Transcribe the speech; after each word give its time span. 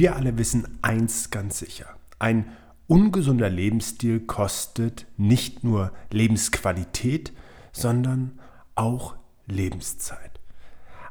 Wir 0.00 0.16
alle 0.16 0.38
wissen 0.38 0.78
eins 0.80 1.28
ganz 1.28 1.58
sicher. 1.58 1.94
Ein 2.18 2.50
ungesunder 2.86 3.50
Lebensstil 3.50 4.20
kostet 4.20 5.06
nicht 5.18 5.62
nur 5.62 5.92
Lebensqualität, 6.10 7.34
sondern 7.70 8.40
auch 8.76 9.14
Lebenszeit. 9.44 10.40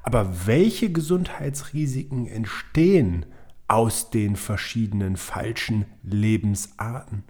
Aber 0.02 0.48
welche 0.48 0.92
Gesundheitsrisiken 0.92 2.26
entstehen 2.26 3.28
aus 3.68 4.10
den 4.10 4.36
verschiedenen 4.36 5.18
falschen 5.18 5.86
Lebensarten? 6.02 7.26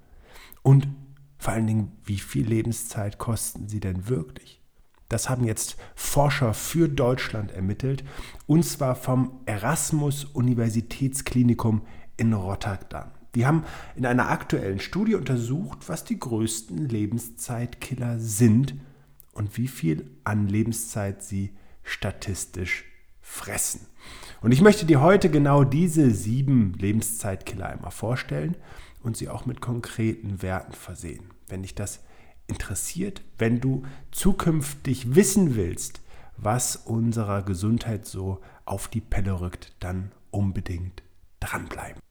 Und 0.62 0.88
vor 1.39 1.52
allen 1.52 1.68
Dingen, 1.68 1.91
wie 2.05 2.20
viel 2.20 2.48
Lebenszeit 2.48 3.18
kosten 3.18 3.68
sie 3.68 3.82
denn 3.82 4.07
wirklich? 4.07 4.59
Das 5.09 5.27
haben 5.27 5.44
jetzt 5.44 5.76
Forscher 5.95 6.54
für 6.54 6.88
Deutschland 6.88 7.52
ermittelt, 7.52 8.04
und 8.45 8.63
zwar 8.63 8.95
vom 8.95 9.41
Erasmus 9.45 10.23
Universitätsklinikum 10.23 11.82
in 12.16 12.34
Rotterdam. 12.34 13.12
Die 13.35 13.45
haben 13.45 13.63
in 13.95 14.05
einer 14.05 14.30
aktuellen 14.30 14.80
Studie 14.80 15.16
untersucht, 15.16 15.90
was 15.90 16.04
die 16.04 16.20
größten 16.20 16.88
Lebenszeitkiller 16.88 18.20
sind 18.20 18.76
und 19.34 19.58
wie 19.58 19.68
viel 19.68 20.12
an 20.23 20.48
Lebenszeit 20.48 21.23
sie 21.23 21.54
statistisch 21.84 22.85
fressen. 23.21 23.88
Und 24.41 24.52
ich 24.52 24.62
möchte 24.62 24.85
dir 24.85 25.02
heute 25.02 25.30
genau 25.30 25.63
diese 25.63 26.12
sieben 26.12 26.73
Lebenszeitkiller 26.73 27.68
einmal 27.68 27.91
vorstellen 27.91 28.55
und 29.04 29.18
sie 29.18 29.30
auch 29.30 29.46
mit 29.46 29.62
konkreten 29.62 30.41
Werten 30.41 30.73
versehen. 30.73 31.26
Wenn 31.48 31.62
dich 31.62 31.76
das 31.76 31.99
interessiert, 32.49 33.21
wenn 33.38 33.59
du 33.59 33.84
zukünftig 34.12 35.15
wissen 35.15 35.55
willst, 35.55 36.01
was 36.37 36.76
unserer 36.76 37.43
Gesundheit 37.43 38.05
so 38.05 38.41
auf 38.65 38.87
die 38.87 39.01
Pelle 39.01 39.41
rückt, 39.41 39.76
dann 39.79 40.12
unbedingt 40.32 41.04
dranbleiben. 41.40 42.01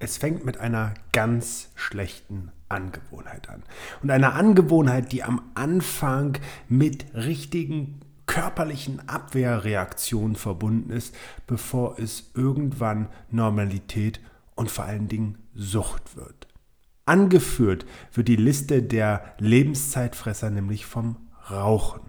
Es 0.00 0.16
fängt 0.16 0.44
mit 0.44 0.58
einer 0.58 0.94
ganz 1.12 1.70
schlechten 1.74 2.52
Angewohnheit 2.68 3.48
an. 3.48 3.62
Und 4.02 4.10
einer 4.10 4.34
Angewohnheit, 4.34 5.10
die 5.10 5.24
am 5.24 5.42
Anfang 5.54 6.38
mit 6.68 7.06
richtigen 7.14 8.00
körperlichen 8.26 9.08
Abwehrreaktionen 9.08 10.36
verbunden 10.36 10.90
ist, 10.90 11.14
bevor 11.46 11.98
es 11.98 12.30
irgendwann 12.34 13.08
Normalität 13.30 14.20
und 14.54 14.70
vor 14.70 14.84
allen 14.84 15.08
Dingen 15.08 15.38
Sucht 15.54 16.16
wird. 16.16 16.47
Angeführt 17.08 17.86
wird 18.12 18.28
die 18.28 18.36
Liste 18.36 18.82
der 18.82 19.34
Lebenszeitfresser 19.38 20.50
nämlich 20.50 20.84
vom 20.84 21.16
Rauchen. 21.50 22.02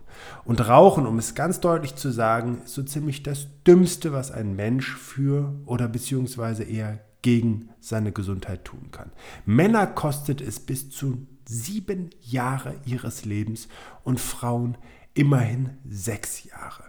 Und 0.44 0.67
Rauchen, 0.67 1.06
um 1.06 1.17
es 1.17 1.36
ganz 1.36 1.61
deutlich 1.61 1.95
zu 1.95 2.11
sagen, 2.11 2.61
ist 2.66 2.73
so 2.73 2.83
ziemlich 2.83 3.23
das 3.23 3.47
Dümmste, 3.66 4.11
was 4.11 4.30
ein 4.30 4.58
Mensch 4.58 4.94
für 4.97 5.53
oder 5.66 5.88
beziehungsweise 5.88 6.64
eher 6.64 7.00
gegen 7.22 7.69
seine 7.80 8.11
Gesundheit 8.11 8.66
tun 8.66 8.89
kann. 8.91 9.11
Männer 9.45 9.88
kostet 9.88 10.41
es 10.41 10.59
bis 10.59 10.89
zu 10.89 11.25
sieben 11.47 12.09
Jahre 12.19 12.75
ihres 12.86 13.23
Lebens 13.23 13.69
und 14.03 14.19
Frauen 14.19 14.78
immerhin 15.13 15.78
sechs 15.89 16.44
Jahre. 16.44 16.84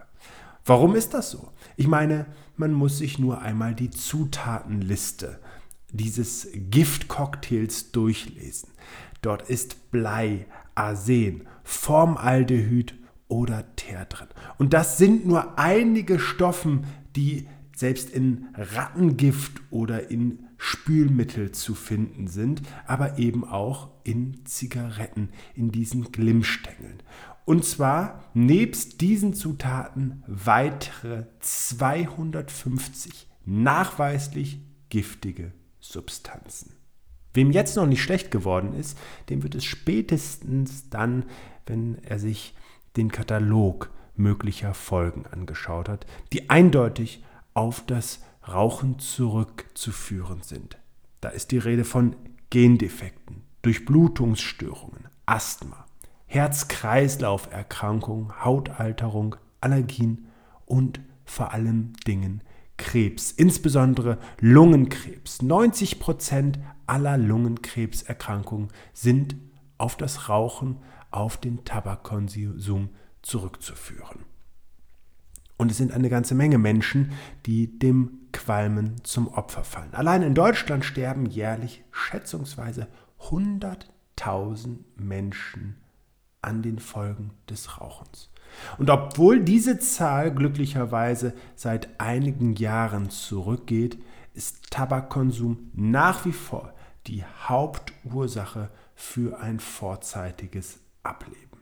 Warum 0.65 0.95
ist 0.95 1.13
das 1.13 1.31
so? 1.31 1.53
Ich 1.77 1.87
meine, 1.87 2.25
man 2.57 2.73
muss 2.73 2.97
sich 2.97 3.19
nur 3.19 3.41
einmal 3.41 3.73
die 3.73 3.89
Zutatenliste 3.89 5.39
dieses 5.91 6.47
Giftcocktails 6.53 7.91
durchlesen. 7.91 8.69
Dort 9.21 9.49
ist 9.49 9.91
Blei, 9.91 10.47
Arsen, 10.75 11.47
Formaldehyd 11.63 12.95
oder 13.27 13.75
Teer 13.75 14.05
drin. 14.05 14.27
Und 14.57 14.73
das 14.73 14.97
sind 14.97 15.25
nur 15.25 15.57
einige 15.57 16.19
Stoffen, 16.19 16.85
die 17.15 17.47
selbst 17.75 18.09
in 18.09 18.47
Rattengift 18.55 19.61
oder 19.69 20.09
in 20.11 20.39
Spülmittel 20.57 21.51
zu 21.51 21.73
finden 21.73 22.27
sind, 22.27 22.61
aber 22.85 23.17
eben 23.17 23.43
auch 23.43 23.89
in 24.03 24.45
Zigaretten, 24.45 25.29
in 25.55 25.71
diesen 25.71 26.11
Glimmstängeln. 26.11 27.01
Und 27.45 27.65
zwar 27.65 28.23
nebst 28.33 29.01
diesen 29.01 29.33
Zutaten 29.33 30.23
weitere 30.27 31.25
250 31.39 33.27
nachweislich 33.45 34.61
giftige 34.89 35.51
Substanzen. 35.81 36.75
Wem 37.33 37.51
jetzt 37.51 37.75
noch 37.75 37.85
nicht 37.85 38.01
schlecht 38.01 38.31
geworden 38.31 38.73
ist, 38.73 38.97
dem 39.29 39.43
wird 39.43 39.55
es 39.55 39.65
spätestens 39.65 40.89
dann, 40.89 41.25
wenn 41.65 42.01
er 42.03 42.19
sich 42.19 42.55
den 42.97 43.11
Katalog 43.11 43.89
möglicher 44.15 44.73
Folgen 44.73 45.25
angeschaut 45.25 45.89
hat, 45.89 46.05
die 46.33 46.49
eindeutig 46.49 47.23
auf 47.53 47.85
das 47.85 48.21
Rauchen 48.47 48.97
zurückzuführen 48.99 50.41
sind. 50.41 50.77
Da 51.21 51.29
ist 51.29 51.51
die 51.51 51.57
Rede 51.57 51.85
von 51.85 52.15
Gendefekten, 52.49 53.43
Durchblutungsstörungen, 53.61 55.07
Asthma, 55.25 55.85
Herz-Kreislauf-Erkrankungen, 56.25 58.43
Hautalterung, 58.43 59.37
Allergien 59.61 60.27
und 60.65 60.99
vor 61.25 61.53
allem 61.53 61.93
Dingen 62.07 62.41
Krebs, 62.77 63.31
insbesondere 63.31 64.17
Lungenkrebs. 64.39 65.41
90 65.41 65.99
Prozent 65.99 66.59
aller 66.87 67.17
Lungenkrebserkrankungen 67.17 68.69
sind 68.93 69.35
auf 69.77 69.97
das 69.97 70.29
Rauchen, 70.29 70.77
auf 71.09 71.37
den 71.37 71.63
Tabakkonsum 71.63 72.89
zurückzuführen. 73.21 74.25
Und 75.57 75.69
es 75.69 75.77
sind 75.77 75.91
eine 75.91 76.09
ganze 76.09 76.33
Menge 76.33 76.57
Menschen, 76.57 77.11
die 77.45 77.77
dem 77.77 78.21
Qualmen 78.31 79.03
zum 79.03 79.27
Opfer 79.27 79.63
fallen. 79.63 79.93
Allein 79.93 80.23
in 80.23 80.33
Deutschland 80.33 80.83
sterben 80.83 81.27
jährlich 81.27 81.83
schätzungsweise 81.91 82.87
100.000 83.19 84.77
Menschen 84.95 85.75
an 86.41 86.63
den 86.63 86.79
Folgen 86.79 87.29
des 87.47 87.79
Rauchens. 87.79 88.30
Und 88.77 88.89
obwohl 88.89 89.41
diese 89.41 89.79
Zahl 89.79 90.33
glücklicherweise 90.33 91.33
seit 91.55 91.99
einigen 91.99 92.55
Jahren 92.55 93.09
zurückgeht, 93.09 93.97
ist 94.33 94.71
Tabakkonsum 94.71 95.71
nach 95.73 96.25
wie 96.25 96.31
vor 96.31 96.73
die 97.07 97.23
Hauptursache 97.47 98.69
für 98.95 99.39
ein 99.39 99.59
vorzeitiges 99.59 100.79
Ableben. 101.03 101.59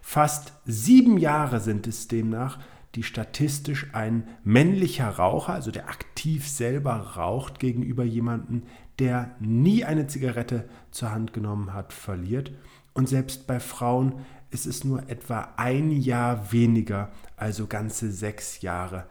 Fast 0.00 0.52
sieben 0.64 1.18
Jahre 1.18 1.60
sind 1.60 1.86
es 1.86 2.08
demnach, 2.08 2.58
die 2.94 3.02
statistisch 3.02 3.88
ein 3.92 4.26
männlicher 4.42 5.08
Raucher, 5.08 5.52
also 5.52 5.70
der 5.70 5.88
aktiv 5.88 6.48
selber 6.48 6.94
raucht 7.16 7.58
gegenüber 7.58 8.04
jemandem, 8.04 8.62
der 8.98 9.34
nie 9.38 9.84
eine 9.84 10.06
Zigarette 10.06 10.68
zur 10.90 11.10
Hand 11.10 11.32
genommen 11.32 11.74
hat, 11.74 11.92
verliert. 11.92 12.52
Und 12.94 13.08
selbst 13.08 13.46
bei 13.46 13.60
Frauen 13.60 14.24
ist 14.50 14.66
es 14.66 14.84
nur 14.84 15.08
etwa 15.08 15.54
ein 15.56 15.90
Jahr 15.90 16.52
weniger, 16.52 17.10
also 17.36 17.66
ganze 17.66 18.12
sechs 18.12 18.60
Jahre, 18.60 19.06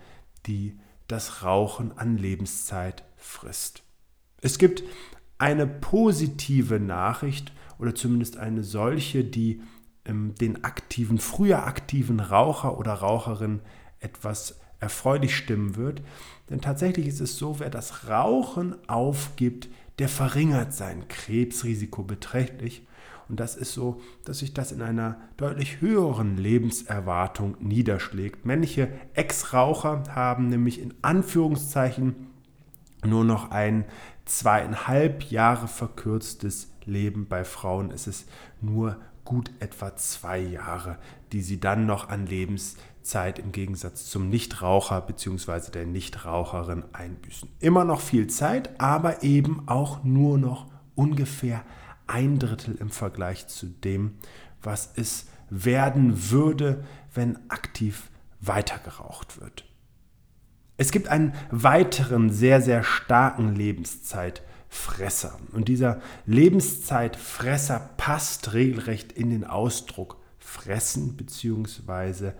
die 0.45 0.77
das 1.07 1.43
Rauchen 1.43 1.97
an 1.97 2.17
Lebenszeit 2.17 3.03
frisst. 3.17 3.83
Es 4.41 4.57
gibt 4.57 4.83
eine 5.37 5.67
positive 5.67 6.79
Nachricht 6.79 7.53
oder 7.77 7.93
zumindest 7.93 8.37
eine 8.37 8.63
solche, 8.63 9.23
die 9.23 9.61
ähm, 10.05 10.35
den 10.35 10.63
aktiven, 10.63 11.17
früher 11.17 11.65
aktiven 11.65 12.19
Raucher 12.19 12.77
oder 12.77 12.93
Raucherin 12.93 13.61
etwas 13.99 14.59
erfreulich 14.79 15.35
stimmen 15.35 15.75
wird. 15.75 16.01
Denn 16.49 16.61
tatsächlich 16.61 17.07
ist 17.07 17.21
es 17.21 17.37
so, 17.37 17.59
wer 17.59 17.69
das 17.69 18.07
Rauchen 18.07 18.75
aufgibt, 18.87 19.67
der 19.99 20.09
verringert 20.09 20.73
sein 20.73 21.07
Krebsrisiko 21.07 22.03
beträchtlich. 22.03 22.85
Und 23.27 23.39
das 23.39 23.55
ist 23.55 23.73
so, 23.73 24.01
dass 24.23 24.39
sich 24.39 24.53
das 24.53 24.71
in 24.71 24.81
einer 24.81 25.17
deutlich 25.37 25.81
höheren 25.81 26.37
Lebenserwartung 26.37 27.57
niederschlägt. 27.59 28.45
Männliche 28.45 28.89
Ex-Raucher 29.13 30.03
haben 30.09 30.49
nämlich 30.49 30.81
in 30.81 30.93
Anführungszeichen 31.01 32.15
nur 33.03 33.23
noch 33.23 33.51
ein 33.51 33.85
zweieinhalb 34.25 35.23
Jahre 35.31 35.67
verkürztes 35.67 36.71
Leben. 36.85 37.27
Bei 37.27 37.43
Frauen 37.43 37.91
ist 37.91 38.07
es 38.07 38.25
nur 38.61 38.97
gut 39.23 39.51
etwa 39.59 39.95
zwei 39.95 40.39
Jahre, 40.39 40.97
die 41.31 41.41
sie 41.41 41.59
dann 41.59 41.85
noch 41.85 42.09
an 42.09 42.27
Lebenszeit 42.27 43.39
im 43.39 43.51
Gegensatz 43.51 44.05
zum 44.05 44.29
Nichtraucher 44.29 45.01
bzw. 45.01 45.71
der 45.71 45.85
Nichtraucherin 45.85 46.85
einbüßen. 46.93 47.49
Immer 47.59 47.85
noch 47.85 48.01
viel 48.01 48.27
Zeit, 48.27 48.79
aber 48.79 49.23
eben 49.23 49.67
auch 49.67 50.03
nur 50.03 50.37
noch 50.37 50.67
ungefähr 50.93 51.63
ein 52.07 52.39
Drittel 52.39 52.75
im 52.75 52.89
Vergleich 52.89 53.47
zu 53.47 53.67
dem, 53.67 54.15
was 54.61 54.91
es 54.95 55.27
werden 55.49 56.31
würde, 56.31 56.83
wenn 57.13 57.37
aktiv 57.49 58.09
weitergeraucht 58.41 59.39
wird. 59.39 59.65
Es 60.77 60.91
gibt 60.91 61.07
einen 61.07 61.33
weiteren 61.51 62.29
sehr, 62.31 62.61
sehr 62.61 62.83
starken 62.83 63.55
Lebenszeit- 63.55 64.41
Fresser. 64.75 65.39
Und 65.53 65.67
dieser 65.69 66.01
Lebenszeitfresser 66.25 67.91
passt 67.97 68.53
regelrecht 68.53 69.13
in 69.13 69.29
den 69.29 69.45
Ausdruck 69.45 70.17
fressen, 70.37 71.15
beziehungsweise 71.15 72.35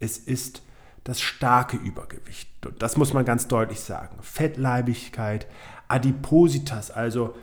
es 0.00 0.18
ist 0.18 0.62
das 1.04 1.20
starke 1.20 1.76
Übergewicht. 1.76 2.48
Das 2.78 2.96
muss 2.96 3.12
man 3.12 3.24
ganz 3.24 3.46
deutlich 3.48 3.80
sagen. 3.80 4.16
Fettleibigkeit, 4.22 5.46
Adipositas, 5.86 6.90
also 6.90 7.34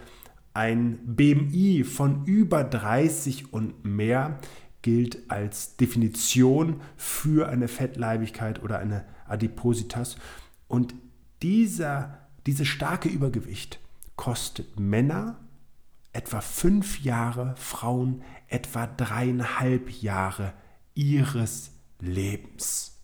ein 0.53 0.99
BMI 1.05 1.83
von 1.83 2.25
über 2.25 2.63
30 2.63 3.53
und 3.53 3.85
mehr 3.85 4.39
gilt 4.81 5.29
als 5.29 5.77
Definition 5.77 6.81
für 6.97 7.49
eine 7.49 7.67
Fettleibigkeit 7.67 8.63
oder 8.63 8.79
eine 8.79 9.05
Adipositas. 9.27 10.17
Und 10.67 10.93
dieser, 11.41 12.17
dieses 12.45 12.67
starke 12.67 13.09
Übergewicht 13.09 13.79
kostet 14.15 14.79
Männer 14.79 15.39
etwa 16.13 16.41
fünf 16.41 17.01
Jahre, 17.01 17.55
Frauen 17.57 18.21
etwa 18.47 18.87
dreieinhalb 18.87 19.89
Jahre 20.01 20.53
ihres 20.93 21.71
Lebens. 21.99 22.99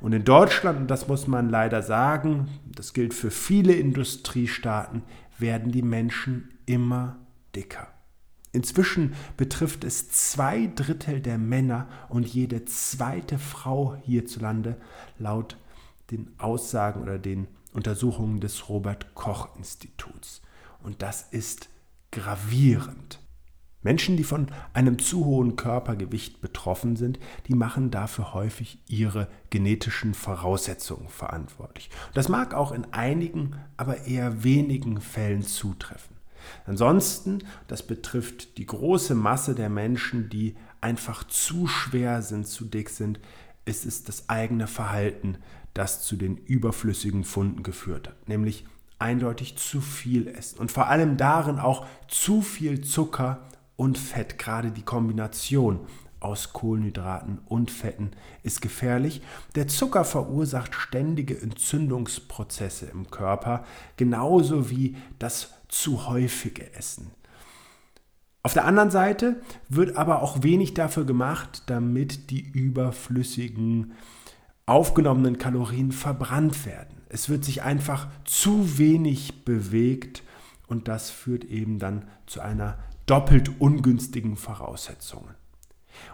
Und 0.00 0.12
in 0.12 0.24
Deutschland, 0.24 0.80
und 0.80 0.90
das 0.90 1.08
muss 1.08 1.26
man 1.26 1.50
leider 1.50 1.82
sagen, 1.82 2.48
das 2.64 2.94
gilt 2.94 3.12
für 3.12 3.30
viele 3.30 3.74
Industriestaaten, 3.74 5.02
werden 5.38 5.72
die 5.72 5.82
Menschen 5.82 6.48
immer 6.70 7.18
dicker. 7.56 7.88
Inzwischen 8.52 9.14
betrifft 9.36 9.82
es 9.82 10.08
zwei 10.10 10.68
Drittel 10.68 11.20
der 11.20 11.36
Männer 11.36 11.88
und 12.08 12.28
jede 12.28 12.64
zweite 12.64 13.38
Frau 13.38 13.96
hierzulande 14.02 14.76
laut 15.18 15.56
den 16.12 16.30
Aussagen 16.38 17.02
oder 17.02 17.18
den 17.18 17.48
Untersuchungen 17.72 18.40
des 18.40 18.68
Robert 18.68 19.14
Koch 19.14 19.56
Instituts. 19.56 20.42
Und 20.82 21.02
das 21.02 21.22
ist 21.30 21.68
gravierend. 22.12 23.20
Menschen, 23.82 24.16
die 24.16 24.24
von 24.24 24.48
einem 24.74 24.98
zu 24.98 25.24
hohen 25.24 25.56
Körpergewicht 25.56 26.40
betroffen 26.40 26.96
sind, 26.96 27.18
die 27.46 27.54
machen 27.54 27.90
dafür 27.90 28.34
häufig 28.34 28.78
ihre 28.86 29.28
genetischen 29.48 30.12
Voraussetzungen 30.14 31.08
verantwortlich. 31.08 31.88
Das 32.12 32.28
mag 32.28 32.52
auch 32.52 32.72
in 32.72 32.92
einigen, 32.92 33.56
aber 33.76 34.06
eher 34.06 34.44
wenigen 34.44 35.00
Fällen 35.00 35.42
zutreffen. 35.42 36.09
Ansonsten, 36.66 37.40
das 37.68 37.82
betrifft 37.82 38.58
die 38.58 38.66
große 38.66 39.14
Masse 39.14 39.54
der 39.54 39.68
Menschen, 39.68 40.28
die 40.28 40.56
einfach 40.80 41.24
zu 41.24 41.66
schwer 41.66 42.22
sind, 42.22 42.46
zu 42.46 42.64
dick 42.64 42.90
sind, 42.90 43.20
ist 43.64 43.86
es 43.86 44.04
das 44.04 44.28
eigene 44.28 44.66
Verhalten, 44.66 45.38
das 45.74 46.02
zu 46.02 46.16
den 46.16 46.36
überflüssigen 46.36 47.24
Funden 47.24 47.62
geführt 47.62 48.08
hat, 48.08 48.28
nämlich 48.28 48.64
eindeutig 48.98 49.56
zu 49.56 49.80
viel 49.80 50.28
essen 50.28 50.58
und 50.58 50.70
vor 50.70 50.88
allem 50.88 51.16
darin 51.16 51.58
auch 51.58 51.86
zu 52.08 52.42
viel 52.42 52.82
Zucker 52.82 53.46
und 53.76 53.96
Fett. 53.96 54.38
Gerade 54.38 54.72
die 54.72 54.82
Kombination 54.82 55.80
aus 56.20 56.52
Kohlenhydraten 56.52 57.38
und 57.46 57.70
Fetten 57.70 58.10
ist 58.42 58.60
gefährlich. 58.60 59.22
Der 59.54 59.68
Zucker 59.68 60.04
verursacht 60.04 60.74
ständige 60.74 61.40
Entzündungsprozesse 61.40 62.86
im 62.86 63.10
Körper, 63.10 63.64
genauso 63.96 64.68
wie 64.68 64.96
das 65.18 65.54
zu 65.70 66.06
häufige 66.06 66.72
Essen. 66.74 67.10
Auf 68.42 68.54
der 68.54 68.64
anderen 68.64 68.90
Seite 68.90 69.40
wird 69.68 69.96
aber 69.96 70.22
auch 70.22 70.42
wenig 70.42 70.74
dafür 70.74 71.04
gemacht, 71.04 71.64
damit 71.66 72.30
die 72.30 72.40
überflüssigen 72.40 73.92
aufgenommenen 74.66 75.38
Kalorien 75.38 75.92
verbrannt 75.92 76.64
werden. 76.64 77.02
Es 77.08 77.28
wird 77.28 77.44
sich 77.44 77.62
einfach 77.62 78.08
zu 78.24 78.78
wenig 78.78 79.44
bewegt 79.44 80.22
und 80.68 80.88
das 80.88 81.10
führt 81.10 81.44
eben 81.44 81.78
dann 81.78 82.04
zu 82.26 82.40
einer 82.40 82.78
doppelt 83.06 83.60
ungünstigen 83.60 84.36
Voraussetzung. 84.36 85.28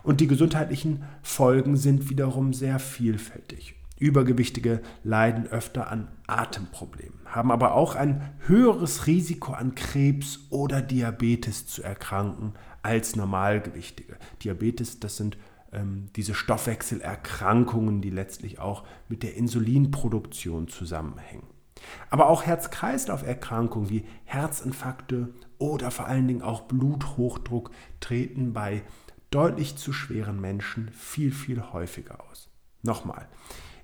Und 0.02 0.20
die 0.20 0.26
gesundheitlichen 0.26 1.04
Folgen 1.22 1.76
sind 1.76 2.08
wiederum 2.08 2.54
sehr 2.54 2.78
vielfältig. 2.78 3.74
Übergewichtige 3.98 4.80
leiden 5.04 5.46
öfter 5.46 5.90
an 5.90 6.08
Atemproblemen, 6.26 7.20
haben 7.26 7.50
aber 7.50 7.74
auch 7.74 7.94
ein 7.94 8.34
höheres 8.46 9.06
Risiko 9.06 9.52
an 9.52 9.74
Krebs 9.74 10.40
oder 10.50 10.82
Diabetes 10.82 11.66
zu 11.66 11.82
erkranken 11.82 12.54
als 12.82 13.16
Normalgewichtige. 13.16 14.16
Diabetes, 14.42 15.00
das 15.00 15.16
sind 15.16 15.36
ähm, 15.72 16.08
diese 16.16 16.34
Stoffwechselerkrankungen, 16.34 18.00
die 18.00 18.10
letztlich 18.10 18.58
auch 18.58 18.84
mit 19.08 19.22
der 19.22 19.36
Insulinproduktion 19.36 20.68
zusammenhängen. 20.68 21.46
Aber 22.10 22.28
auch 22.28 22.44
Herz-Kreislauf-Erkrankungen 22.44 23.90
wie 23.90 24.06
Herzinfarkte 24.24 25.34
oder 25.58 25.90
vor 25.90 26.06
allen 26.06 26.26
Dingen 26.26 26.42
auch 26.42 26.62
Bluthochdruck 26.62 27.70
treten 28.00 28.52
bei 28.52 28.82
deutlich 29.30 29.76
zu 29.76 29.92
schweren 29.92 30.40
Menschen 30.40 30.90
viel, 30.90 31.32
viel 31.32 31.62
häufiger 31.72 32.24
aus. 32.30 32.48
Nochmal, 32.82 33.28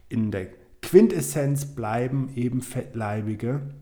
in 0.09 0.31
der 0.31 0.49
Quintessenz 0.82 1.75
bleiben 1.75 2.31
eben 2.37 2.61
Fettleibige 2.61 3.75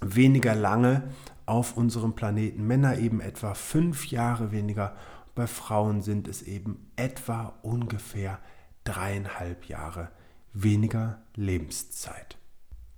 weniger 0.00 0.54
lange 0.54 1.04
auf 1.46 1.76
unserem 1.76 2.14
Planeten. 2.14 2.66
Männer 2.66 2.98
eben 2.98 3.20
etwa 3.20 3.54
fünf 3.54 4.08
Jahre 4.08 4.52
weniger 4.52 4.94
bei 5.34 5.46
Frauen 5.46 6.02
sind 6.02 6.28
es 6.28 6.42
eben 6.42 6.90
etwa 6.96 7.54
ungefähr 7.62 8.38
dreieinhalb 8.84 9.66
Jahre 9.66 10.10
weniger 10.52 11.22
Lebenszeit. 11.34 12.38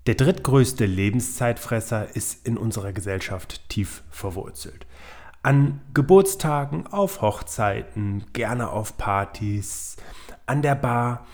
Der 0.06 0.14
drittgrößte 0.14 0.86
Lebenszeitfresser 0.86 2.14
ist 2.16 2.46
in 2.46 2.56
unserer 2.56 2.92
Gesellschaft 2.92 3.68
tief 3.68 4.04
verwurzelt. 4.10 4.86
An 5.42 5.80
Geburtstagen, 5.94 6.86
auf 6.86 7.20
Hochzeiten, 7.22 8.24
gerne 8.32 8.70
auf 8.70 8.96
Partys, 8.96 9.96
an 10.46 10.62
der 10.62 10.76
Bar, 10.76 11.26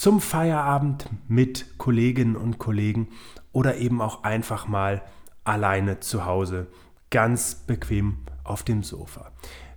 zum 0.00 0.22
Feierabend 0.22 1.10
mit 1.28 1.76
Kolleginnen 1.76 2.34
und 2.34 2.56
Kollegen 2.56 3.08
oder 3.52 3.76
eben 3.76 4.00
auch 4.00 4.22
einfach 4.22 4.66
mal 4.66 5.02
alleine 5.44 6.00
zu 6.00 6.24
Hause, 6.24 6.68
ganz 7.10 7.54
bequem 7.54 8.16
auf 8.42 8.62
dem 8.62 8.82
Sofa. 8.82 9.30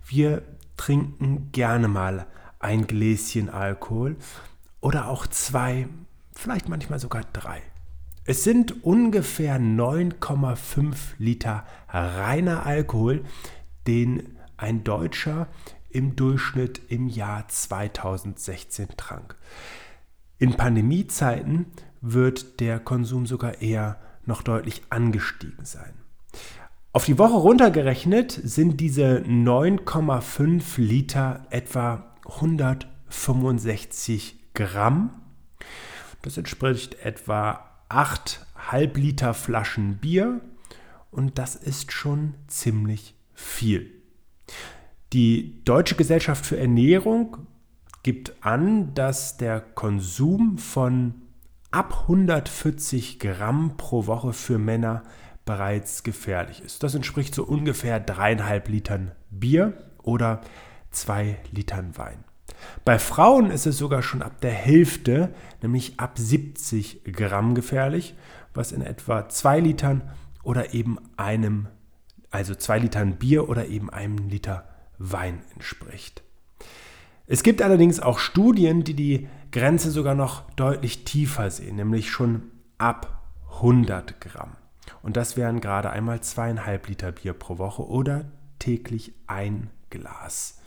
Wir 0.06 0.40
trinken 0.78 1.52
gerne 1.52 1.88
mal 1.88 2.26
ein 2.58 2.86
Gläschen 2.86 3.50
Alkohol 3.50 4.16
oder 4.80 5.08
auch 5.08 5.26
zwei, 5.26 5.88
vielleicht 6.32 6.70
manchmal 6.70 7.00
sogar 7.00 7.24
drei. 7.34 7.60
Es 8.24 8.44
sind 8.44 8.82
ungefähr 8.82 9.60
9,5 9.60 10.96
Liter 11.18 11.66
reiner 11.86 12.64
Alkohol, 12.64 13.24
den 13.86 14.38
ein 14.56 14.84
Deutscher 14.84 15.48
im 15.90 16.16
Durchschnitt 16.16 16.80
im 16.88 17.08
Jahr 17.08 17.46
2016 17.46 18.88
trank. 18.96 19.36
In 20.38 20.54
Pandemiezeiten 20.54 21.66
wird 22.00 22.60
der 22.60 22.80
Konsum 22.80 23.26
sogar 23.26 23.60
eher 23.62 23.98
noch 24.26 24.42
deutlich 24.42 24.82
angestiegen 24.90 25.64
sein. 25.64 25.94
Auf 26.92 27.06
die 27.06 27.18
Woche 27.18 27.34
runtergerechnet 27.34 28.30
sind 28.30 28.80
diese 28.80 29.24
9,5 29.26 30.80
Liter 30.80 31.46
etwa 31.50 32.14
165 32.26 34.36
Gramm. 34.54 35.20
Das 36.22 36.36
entspricht 36.36 36.94
etwa 37.04 37.64
8 37.88 38.46
Halbliter 38.70 39.34
Flaschen 39.34 39.98
Bier 39.98 40.40
und 41.10 41.38
das 41.38 41.56
ist 41.56 41.92
schon 41.92 42.34
ziemlich 42.48 43.14
viel. 43.34 43.90
Die 45.12 45.62
Deutsche 45.64 45.96
Gesellschaft 45.96 46.46
für 46.46 46.58
Ernährung 46.58 47.46
gibt 48.04 48.44
an, 48.44 48.94
dass 48.94 49.36
der 49.38 49.60
Konsum 49.60 50.58
von 50.58 51.22
ab 51.72 52.02
140 52.02 53.18
Gramm 53.18 53.76
pro 53.76 54.06
Woche 54.06 54.32
für 54.32 54.58
Männer 54.58 55.02
bereits 55.44 56.04
gefährlich 56.04 56.62
ist. 56.62 56.82
Das 56.84 56.94
entspricht 56.94 57.34
so 57.34 57.44
ungefähr 57.44 57.98
dreieinhalb 57.98 58.68
Litern 58.68 59.10
Bier 59.30 59.72
oder 60.02 60.42
zwei 60.90 61.38
Litern 61.50 61.96
Wein. 61.98 62.22
Bei 62.84 62.98
Frauen 62.98 63.50
ist 63.50 63.66
es 63.66 63.78
sogar 63.78 64.02
schon 64.02 64.22
ab 64.22 64.40
der 64.42 64.52
Hälfte, 64.52 65.34
nämlich 65.62 65.98
ab 65.98 66.18
70 66.18 67.04
Gramm 67.04 67.54
gefährlich, 67.54 68.14
was 68.52 68.70
in 68.70 68.82
etwa 68.82 69.28
zwei 69.28 69.60
Litern 69.60 70.02
oder 70.42 70.74
eben 70.74 70.98
einem, 71.16 71.68
also 72.30 72.54
zwei 72.54 72.78
Litern 72.78 73.16
Bier 73.16 73.48
oder 73.48 73.66
eben 73.66 73.90
einem 73.90 74.28
Liter 74.28 74.68
Wein 74.98 75.42
entspricht. 75.54 76.22
Es 77.26 77.42
gibt 77.42 77.62
allerdings 77.62 78.00
auch 78.00 78.18
Studien, 78.18 78.84
die 78.84 78.94
die 78.94 79.28
Grenze 79.50 79.90
sogar 79.90 80.14
noch 80.14 80.50
deutlich 80.52 81.04
tiefer 81.04 81.50
sehen, 81.50 81.76
nämlich 81.76 82.10
schon 82.10 82.50
ab 82.76 83.22
100 83.56 84.20
Gramm. 84.20 84.56
Und 85.02 85.16
das 85.16 85.36
wären 85.36 85.60
gerade 85.60 85.90
einmal 85.90 86.20
zweieinhalb 86.20 86.88
Liter 86.88 87.12
Bier 87.12 87.32
pro 87.32 87.58
Woche 87.58 87.86
oder 87.86 88.26
täglich 88.58 89.14
ein 89.26 89.70
Glas. 89.90 90.60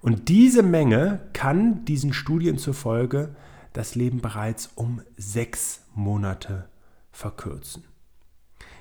Und 0.00 0.28
diese 0.28 0.62
Menge 0.62 1.20
kann 1.32 1.84
diesen 1.84 2.12
Studien 2.12 2.58
zufolge 2.58 3.34
das 3.72 3.94
Leben 3.94 4.20
bereits 4.20 4.70
um 4.74 5.02
sechs 5.16 5.84
Monate 5.94 6.68
verkürzen. 7.12 7.84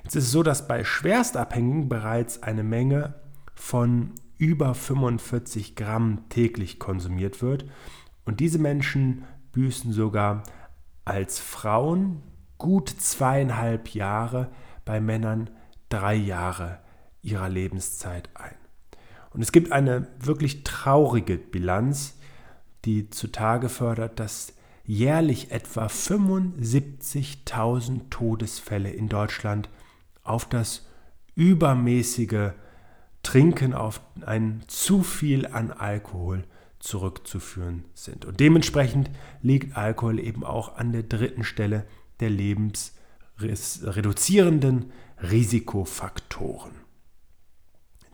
Jetzt 0.03 0.15
ist 0.15 0.25
es 0.25 0.31
so, 0.31 0.41
dass 0.41 0.67
bei 0.67 0.83
Schwerstabhängigen 0.83 1.89
bereits 1.89 2.41
eine 2.43 2.63
Menge 2.63 3.15
von 3.55 4.13
über 4.37 4.73
45 4.73 5.75
Gramm 5.75 6.29
täglich 6.29 6.79
konsumiert 6.79 7.41
wird. 7.41 7.65
Und 8.25 8.39
diese 8.39 8.59
Menschen 8.59 9.25
büßen 9.51 9.93
sogar 9.93 10.43
als 11.05 11.39
Frauen 11.39 12.21
gut 12.57 12.89
zweieinhalb 12.89 13.93
Jahre, 13.93 14.49
bei 14.85 15.01
Männern 15.01 15.49
drei 15.89 16.15
Jahre 16.15 16.79
ihrer 17.21 17.49
Lebenszeit 17.49 18.29
ein. 18.35 18.55
Und 19.31 19.41
es 19.41 19.51
gibt 19.51 19.71
eine 19.71 20.07
wirklich 20.19 20.63
traurige 20.63 21.37
Bilanz, 21.37 22.17
die 22.85 23.09
zutage 23.09 23.69
fördert, 23.69 24.19
dass 24.19 24.53
jährlich 24.83 25.51
etwa 25.51 25.87
75.000 25.87 28.09
Todesfälle 28.09 28.89
in 28.89 29.09
Deutschland 29.09 29.69
auf 30.23 30.45
das 30.45 30.87
übermäßige 31.35 32.51
Trinken, 33.27 33.73
auf 33.73 33.99
ein 34.25 34.61
zu 34.67 35.03
viel 35.03 35.45
an 35.47 35.71
Alkohol 35.71 36.45
zurückzuführen 36.79 37.83
sind. 37.93 38.23
Und 38.23 38.39
dementsprechend 38.39 39.09
liegt 39.41 39.75
Alkohol 39.75 40.21
eben 40.21 40.45
auch 40.45 40.77
an 40.77 40.93
der 40.93 41.03
dritten 41.03 41.43
Stelle 41.43 41.85
der 42.21 42.29
lebensreduzierenden 42.29 44.93
Risikofaktoren. 45.21 46.71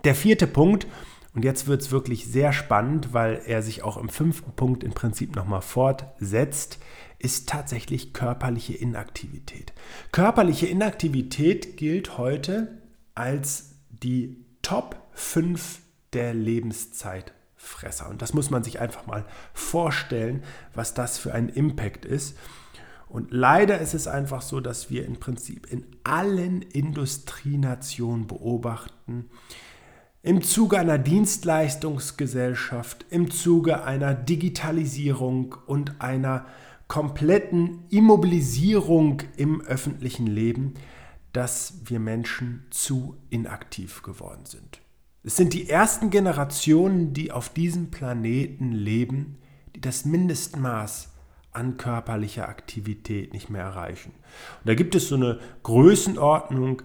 Der 0.03 0.15
vierte 0.15 0.47
Punkt, 0.47 0.87
und 1.35 1.45
jetzt 1.45 1.67
wird 1.67 1.81
es 1.81 1.91
wirklich 1.91 2.25
sehr 2.25 2.51
spannend, 2.51 3.13
weil 3.13 3.39
er 3.45 3.61
sich 3.61 3.83
auch 3.83 3.97
im 3.97 4.09
fünften 4.09 4.53
Punkt 4.53 4.83
im 4.83 4.93
Prinzip 4.93 5.35
nochmal 5.35 5.61
fortsetzt, 5.61 6.79
ist 7.19 7.47
tatsächlich 7.47 8.13
körperliche 8.13 8.73
Inaktivität. 8.73 9.73
Körperliche 10.11 10.65
Inaktivität 10.65 11.77
gilt 11.77 12.17
heute 12.17 12.81
als 13.13 13.75
die 13.91 14.43
Top 14.63 15.02
5 15.15 15.79
der 16.13 16.33
Lebenszeitfresser. 16.33 18.09
Und 18.09 18.21
das 18.21 18.33
muss 18.33 18.49
man 18.49 18.63
sich 18.63 18.79
einfach 18.79 19.05
mal 19.05 19.25
vorstellen, 19.53 20.43
was 20.73 20.93
das 20.93 21.17
für 21.17 21.33
ein 21.33 21.49
Impact 21.49 22.05
ist. 22.05 22.37
Und 23.07 23.31
leider 23.31 23.79
ist 23.79 23.93
es 23.93 24.07
einfach 24.07 24.41
so, 24.41 24.59
dass 24.59 24.89
wir 24.89 25.05
im 25.05 25.19
Prinzip 25.19 25.71
in 25.71 25.85
allen 26.03 26.63
Industrienationen 26.63 28.25
beobachten, 28.25 29.29
im 30.23 30.41
Zuge 30.41 30.79
einer 30.79 30.97
Dienstleistungsgesellschaft, 30.97 33.05
im 33.09 33.29
Zuge 33.29 33.83
einer 33.83 34.13
Digitalisierung 34.13 35.55
und 35.67 36.01
einer 36.01 36.45
kompletten 36.87 37.83
Immobilisierung 37.89 39.21
im 39.35 39.61
öffentlichen 39.61 40.27
Leben, 40.27 40.75
dass 41.33 41.81
wir 41.85 41.99
Menschen 41.99 42.65
zu 42.69 43.17
inaktiv 43.29 44.01
geworden 44.01 44.45
sind. 44.45 44.82
Es 45.25 45.37
sind 45.37 45.53
die 45.53 45.69
ersten 45.69 46.09
Generationen, 46.09 47.13
die 47.13 47.31
auf 47.31 47.47
diesem 47.47 47.91
Planeten 47.91 48.73
leben, 48.73 49.37
die 49.73 49.79
das 49.79 50.03
Mindestmaß 50.03 51.13
an 51.53 51.77
körperlicher 51.77 52.49
Aktivität 52.49 53.31
nicht 53.31 53.49
mehr 53.49 53.63
erreichen. 53.63 54.11
Und 54.11 54.67
da 54.67 54.75
gibt 54.75 54.95
es 54.95 55.07
so 55.07 55.15
eine 55.15 55.39
Größenordnung, 55.63 56.81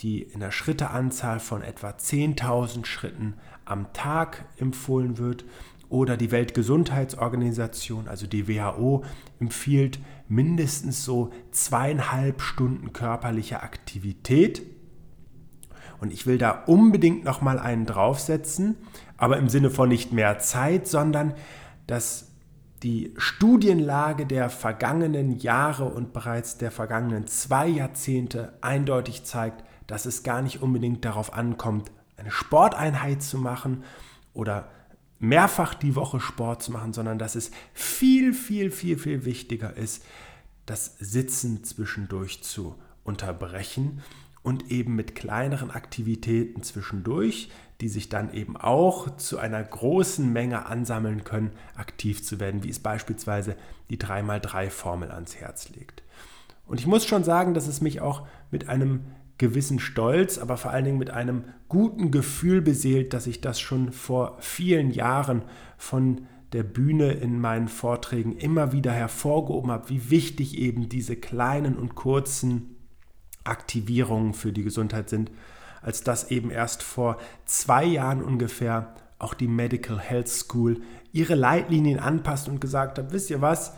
die 0.00 0.22
in 0.22 0.40
der 0.40 0.52
Schritteanzahl 0.52 1.38
von 1.38 1.62
etwa 1.62 1.90
10.000 1.90 2.86
Schritten 2.86 3.34
am 3.66 3.92
Tag 3.92 4.46
empfohlen 4.56 5.18
wird. 5.18 5.44
Oder 5.90 6.16
die 6.16 6.30
Weltgesundheitsorganisation, 6.30 8.08
also 8.08 8.26
die 8.26 8.48
WHO, 8.48 9.04
empfiehlt 9.38 9.98
mindestens 10.28 11.04
so 11.04 11.30
zweieinhalb 11.50 12.40
Stunden 12.40 12.94
körperliche 12.94 13.62
Aktivität. 13.62 14.62
Und 16.02 16.12
ich 16.12 16.26
will 16.26 16.36
da 16.36 16.64
unbedingt 16.66 17.22
noch 17.22 17.42
mal 17.42 17.60
einen 17.60 17.86
draufsetzen, 17.86 18.74
aber 19.16 19.36
im 19.36 19.48
Sinne 19.48 19.70
von 19.70 19.88
nicht 19.88 20.12
mehr 20.12 20.40
Zeit, 20.40 20.88
sondern 20.88 21.32
dass 21.86 22.32
die 22.82 23.14
Studienlage 23.16 24.26
der 24.26 24.50
vergangenen 24.50 25.38
Jahre 25.38 25.84
und 25.84 26.12
bereits 26.12 26.58
der 26.58 26.72
vergangenen 26.72 27.28
zwei 27.28 27.68
Jahrzehnte 27.68 28.52
eindeutig 28.62 29.22
zeigt, 29.22 29.62
dass 29.86 30.04
es 30.04 30.24
gar 30.24 30.42
nicht 30.42 30.60
unbedingt 30.60 31.04
darauf 31.04 31.34
ankommt, 31.34 31.92
eine 32.16 32.32
Sporteinheit 32.32 33.22
zu 33.22 33.38
machen 33.38 33.84
oder 34.34 34.70
mehrfach 35.20 35.72
die 35.72 35.94
Woche 35.94 36.18
Sport 36.18 36.64
zu 36.64 36.72
machen, 36.72 36.92
sondern 36.92 37.20
dass 37.20 37.36
es 37.36 37.52
viel, 37.74 38.34
viel, 38.34 38.72
viel, 38.72 38.98
viel 38.98 39.24
wichtiger 39.24 39.76
ist, 39.76 40.04
das 40.66 40.96
Sitzen 40.98 41.62
zwischendurch 41.62 42.42
zu 42.42 42.74
unterbrechen 43.04 44.02
und 44.42 44.70
eben 44.70 44.96
mit 44.96 45.14
kleineren 45.14 45.70
Aktivitäten 45.70 46.62
zwischendurch, 46.62 47.50
die 47.80 47.88
sich 47.88 48.08
dann 48.08 48.32
eben 48.32 48.56
auch 48.56 49.16
zu 49.16 49.38
einer 49.38 49.62
großen 49.62 50.32
Menge 50.32 50.66
ansammeln 50.66 51.24
können, 51.24 51.50
aktiv 51.76 52.22
zu 52.24 52.40
werden, 52.40 52.62
wie 52.64 52.70
es 52.70 52.78
beispielsweise 52.78 53.56
die 53.90 53.98
3x3-Formel 53.98 55.10
ans 55.10 55.36
Herz 55.36 55.68
legt. 55.70 56.02
Und 56.66 56.80
ich 56.80 56.86
muss 56.86 57.06
schon 57.06 57.24
sagen, 57.24 57.54
dass 57.54 57.66
es 57.66 57.80
mich 57.80 58.00
auch 58.00 58.26
mit 58.50 58.68
einem 58.68 59.00
gewissen 59.38 59.80
Stolz, 59.80 60.38
aber 60.38 60.56
vor 60.56 60.70
allen 60.70 60.84
Dingen 60.84 60.98
mit 60.98 61.10
einem 61.10 61.44
guten 61.68 62.10
Gefühl 62.10 62.62
beseelt, 62.62 63.12
dass 63.12 63.26
ich 63.26 63.40
das 63.40 63.60
schon 63.60 63.90
vor 63.90 64.36
vielen 64.40 64.92
Jahren 64.92 65.42
von 65.76 66.26
der 66.52 66.62
Bühne 66.62 67.12
in 67.12 67.40
meinen 67.40 67.68
Vorträgen 67.68 68.36
immer 68.36 68.72
wieder 68.72 68.92
hervorgehoben 68.92 69.70
habe, 69.70 69.88
wie 69.88 70.10
wichtig 70.10 70.58
eben 70.58 70.88
diese 70.88 71.16
kleinen 71.16 71.76
und 71.76 71.94
kurzen 71.94 72.76
Aktivierungen 73.44 74.34
für 74.34 74.52
die 74.52 74.62
Gesundheit 74.62 75.10
sind, 75.10 75.30
als 75.80 76.02
dass 76.02 76.30
eben 76.30 76.50
erst 76.50 76.82
vor 76.82 77.18
zwei 77.44 77.84
Jahren 77.84 78.22
ungefähr 78.22 78.94
auch 79.18 79.34
die 79.34 79.48
Medical 79.48 79.98
Health 79.98 80.28
School 80.28 80.82
ihre 81.12 81.34
Leitlinien 81.34 81.98
anpasst 81.98 82.48
und 82.48 82.60
gesagt 82.60 82.98
hat, 82.98 83.12
wisst 83.12 83.30
ihr 83.30 83.40
was, 83.40 83.74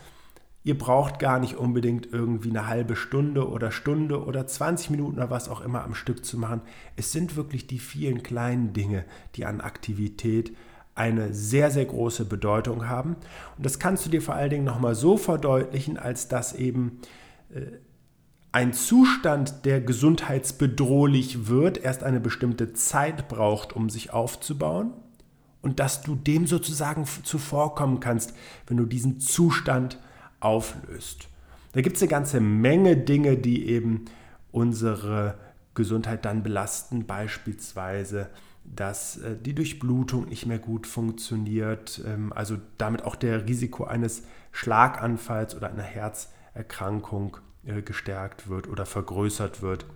Ihr 0.66 0.78
braucht 0.78 1.18
gar 1.18 1.40
nicht 1.40 1.56
unbedingt 1.56 2.10
irgendwie 2.10 2.48
eine 2.48 2.66
halbe 2.66 2.96
Stunde 2.96 3.50
oder 3.50 3.70
Stunde 3.70 4.24
oder 4.24 4.46
20 4.46 4.88
Minuten 4.88 5.18
oder 5.18 5.28
was 5.28 5.50
auch 5.50 5.60
immer 5.60 5.84
am 5.84 5.94
Stück 5.94 6.24
zu 6.24 6.38
machen. 6.38 6.62
Es 6.96 7.12
sind 7.12 7.36
wirklich 7.36 7.66
die 7.66 7.78
vielen 7.78 8.22
kleinen 8.22 8.72
Dinge, 8.72 9.04
die 9.34 9.44
an 9.44 9.60
Aktivität 9.60 10.56
eine 10.94 11.34
sehr, 11.34 11.70
sehr 11.70 11.84
große 11.84 12.24
Bedeutung 12.24 12.88
haben. 12.88 13.16
Und 13.58 13.66
das 13.66 13.78
kannst 13.78 14.06
du 14.06 14.10
dir 14.10 14.22
vor 14.22 14.36
allen 14.36 14.48
Dingen 14.48 14.64
nochmal 14.64 14.94
so 14.94 15.18
verdeutlichen, 15.18 15.98
als 15.98 16.28
dass 16.28 16.54
eben 16.54 17.00
äh, 17.54 17.60
ein 18.54 18.72
Zustand, 18.72 19.64
der 19.64 19.80
gesundheitsbedrohlich 19.80 21.48
wird, 21.48 21.76
erst 21.76 22.04
eine 22.04 22.20
bestimmte 22.20 22.72
Zeit 22.72 23.26
braucht, 23.26 23.72
um 23.72 23.90
sich 23.90 24.12
aufzubauen. 24.12 24.92
Und 25.60 25.80
dass 25.80 26.02
du 26.02 26.14
dem 26.14 26.46
sozusagen 26.46 27.04
zuvorkommen 27.04 27.98
kannst, 27.98 28.32
wenn 28.68 28.76
du 28.76 28.84
diesen 28.84 29.18
Zustand 29.18 29.98
auflöst. 30.38 31.26
Da 31.72 31.80
gibt 31.80 31.96
es 31.96 32.02
eine 32.02 32.10
ganze 32.10 32.38
Menge 32.38 32.96
Dinge, 32.96 33.36
die 33.36 33.66
eben 33.66 34.04
unsere 34.52 35.34
Gesundheit 35.74 36.24
dann 36.24 36.44
belasten, 36.44 37.06
beispielsweise, 37.06 38.30
dass 38.62 39.16
äh, 39.16 39.36
die 39.36 39.56
Durchblutung 39.56 40.28
nicht 40.28 40.46
mehr 40.46 40.60
gut 40.60 40.86
funktioniert, 40.86 42.00
ähm, 42.06 42.32
also 42.32 42.56
damit 42.78 43.02
auch 43.02 43.16
der 43.16 43.48
Risiko 43.48 43.82
eines 43.82 44.22
Schlaganfalls 44.52 45.56
oder 45.56 45.70
einer 45.70 45.82
Herzerkrankung 45.82 47.38
gestärkt 47.84 48.48
wird 48.48 48.68
oder 48.68 48.86
vergrößert 48.86 49.62
wird. 49.62 49.86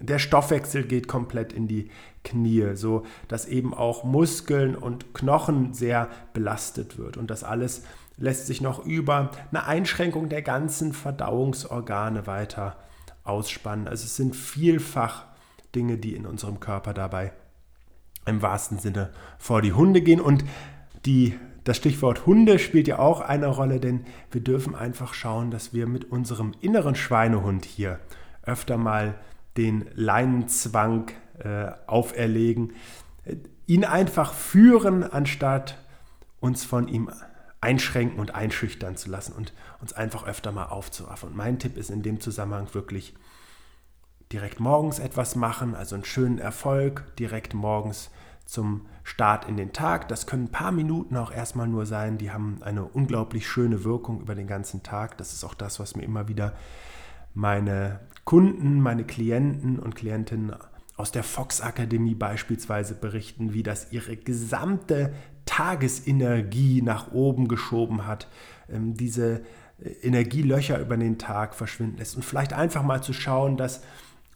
Der 0.00 0.18
Stoffwechsel 0.18 0.84
geht 0.84 1.06
komplett 1.06 1.52
in 1.52 1.68
die 1.68 1.90
Knie, 2.24 2.74
so 2.74 3.04
dass 3.28 3.46
eben 3.46 3.72
auch 3.72 4.04
Muskeln 4.04 4.74
und 4.74 5.14
Knochen 5.14 5.74
sehr 5.74 6.08
belastet 6.32 6.98
wird 6.98 7.16
und 7.16 7.30
das 7.30 7.44
alles 7.44 7.82
lässt 8.16 8.46
sich 8.46 8.60
noch 8.60 8.84
über 8.84 9.30
eine 9.50 9.66
Einschränkung 9.66 10.28
der 10.28 10.42
ganzen 10.42 10.92
Verdauungsorgane 10.92 12.26
weiter 12.26 12.76
ausspannen. 13.24 13.88
Also 13.88 14.04
es 14.04 14.16
sind 14.16 14.36
vielfach 14.36 15.24
Dinge, 15.74 15.98
die 15.98 16.14
in 16.14 16.26
unserem 16.26 16.60
Körper 16.60 16.94
dabei 16.94 17.32
im 18.26 18.42
wahrsten 18.42 18.78
Sinne 18.78 19.10
vor 19.38 19.62
die 19.62 19.72
Hunde 19.72 20.02
gehen. 20.02 20.20
Und 20.20 20.44
die, 21.06 21.38
das 21.64 21.76
Stichwort 21.76 22.26
Hunde 22.26 22.58
spielt 22.58 22.88
ja 22.88 22.98
auch 22.98 23.20
eine 23.20 23.46
Rolle, 23.46 23.78
denn 23.78 24.04
wir 24.30 24.40
dürfen 24.40 24.74
einfach 24.74 25.14
schauen, 25.14 25.50
dass 25.50 25.72
wir 25.72 25.86
mit 25.86 26.10
unserem 26.10 26.52
inneren 26.60 26.94
Schweinehund 26.94 27.64
hier 27.64 28.00
öfter 28.42 28.76
mal 28.76 29.14
den 29.56 29.84
Leinenzwang 29.94 31.10
äh, 31.38 31.70
auferlegen, 31.86 32.72
ihn 33.66 33.84
einfach 33.84 34.34
führen, 34.34 35.04
anstatt 35.04 35.78
uns 36.40 36.64
von 36.64 36.88
ihm 36.88 37.10
einschränken 37.60 38.18
und 38.18 38.34
einschüchtern 38.34 38.96
zu 38.96 39.08
lassen 39.08 39.32
und 39.32 39.52
uns 39.80 39.92
einfach 39.92 40.26
öfter 40.26 40.50
mal 40.50 40.66
aufzuraffen. 40.66 41.30
Und 41.30 41.36
mein 41.36 41.60
Tipp 41.60 41.76
ist 41.76 41.90
in 41.90 42.02
dem 42.02 42.20
Zusammenhang 42.20 42.66
wirklich 42.72 43.14
direkt 44.32 44.58
morgens 44.58 44.98
etwas 44.98 45.36
machen, 45.36 45.76
also 45.76 45.94
einen 45.94 46.04
schönen 46.04 46.38
Erfolg 46.38 47.04
direkt 47.16 47.54
morgens 47.54 48.10
zum 48.46 48.86
Start 49.04 49.48
in 49.48 49.56
den 49.56 49.72
Tag. 49.72 50.08
Das 50.08 50.26
können 50.26 50.44
ein 50.44 50.52
paar 50.52 50.72
Minuten 50.72 51.16
auch 51.16 51.32
erstmal 51.32 51.68
nur 51.68 51.86
sein, 51.86 52.18
die 52.18 52.30
haben 52.30 52.58
eine 52.62 52.84
unglaublich 52.84 53.48
schöne 53.48 53.84
Wirkung 53.84 54.20
über 54.20 54.34
den 54.34 54.46
ganzen 54.46 54.82
Tag. 54.82 55.18
Das 55.18 55.32
ist 55.32 55.44
auch 55.44 55.54
das, 55.54 55.80
was 55.80 55.96
mir 55.96 56.02
immer 56.02 56.28
wieder 56.28 56.54
meine 57.34 58.00
Kunden, 58.24 58.80
meine 58.80 59.04
Klienten 59.04 59.78
und 59.78 59.94
Klientinnen 59.94 60.54
aus 60.96 61.12
der 61.12 61.24
Fox 61.24 61.60
Akademie 61.60 62.14
beispielsweise 62.14 62.94
berichten, 62.94 63.54
wie 63.54 63.62
das 63.62 63.92
ihre 63.92 64.16
gesamte 64.16 65.12
Tagesenergie 65.46 66.82
nach 66.82 67.12
oben 67.12 67.48
geschoben 67.48 68.06
hat. 68.06 68.28
Ähm, 68.68 68.94
diese 68.94 69.42
Energielöcher 70.02 70.78
über 70.78 70.96
den 70.96 71.18
Tag 71.18 71.54
verschwinden 71.54 71.98
lässt 71.98 72.14
und 72.16 72.24
vielleicht 72.24 72.52
einfach 72.52 72.82
mal 72.82 73.02
zu 73.02 73.12
schauen, 73.12 73.56
dass 73.56 73.82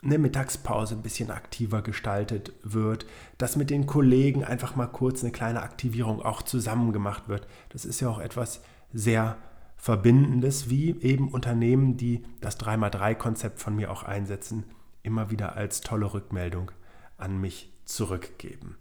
eine 0.06 0.18
Mittagspause 0.18 0.94
ein 0.94 1.02
bisschen 1.02 1.30
aktiver 1.30 1.82
gestaltet 1.82 2.52
wird, 2.62 3.06
dass 3.38 3.56
mit 3.56 3.70
den 3.70 3.86
Kollegen 3.86 4.44
einfach 4.44 4.76
mal 4.76 4.86
kurz 4.86 5.22
eine 5.22 5.32
kleine 5.32 5.62
Aktivierung 5.62 6.22
auch 6.22 6.42
zusammen 6.42 6.92
gemacht 6.92 7.28
wird. 7.28 7.46
Das 7.70 7.84
ist 7.84 8.00
ja 8.00 8.08
auch 8.08 8.18
etwas 8.18 8.62
sehr 8.92 9.36
Verbindendes, 9.76 10.70
wie 10.70 11.00
eben 11.02 11.28
Unternehmen, 11.28 11.96
die 11.96 12.24
das 12.40 12.58
3x3-Konzept 12.58 13.60
von 13.60 13.76
mir 13.76 13.90
auch 13.90 14.02
einsetzen, 14.02 14.64
immer 15.02 15.30
wieder 15.30 15.56
als 15.56 15.80
tolle 15.80 16.12
Rückmeldung 16.12 16.70
an 17.18 17.40
mich 17.40 17.72
zurückgeben. 17.84 18.76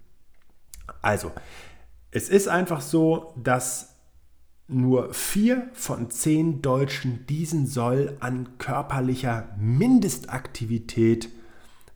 Also, 1.01 1.31
es 2.11 2.29
ist 2.29 2.47
einfach 2.47 2.81
so, 2.81 3.33
dass 3.35 3.94
nur 4.67 5.13
vier 5.13 5.69
von 5.73 6.09
zehn 6.09 6.61
Deutschen 6.61 7.25
diesen 7.27 7.67
Soll 7.67 8.17
an 8.19 8.57
körperlicher 8.57 9.49
Mindestaktivität 9.59 11.29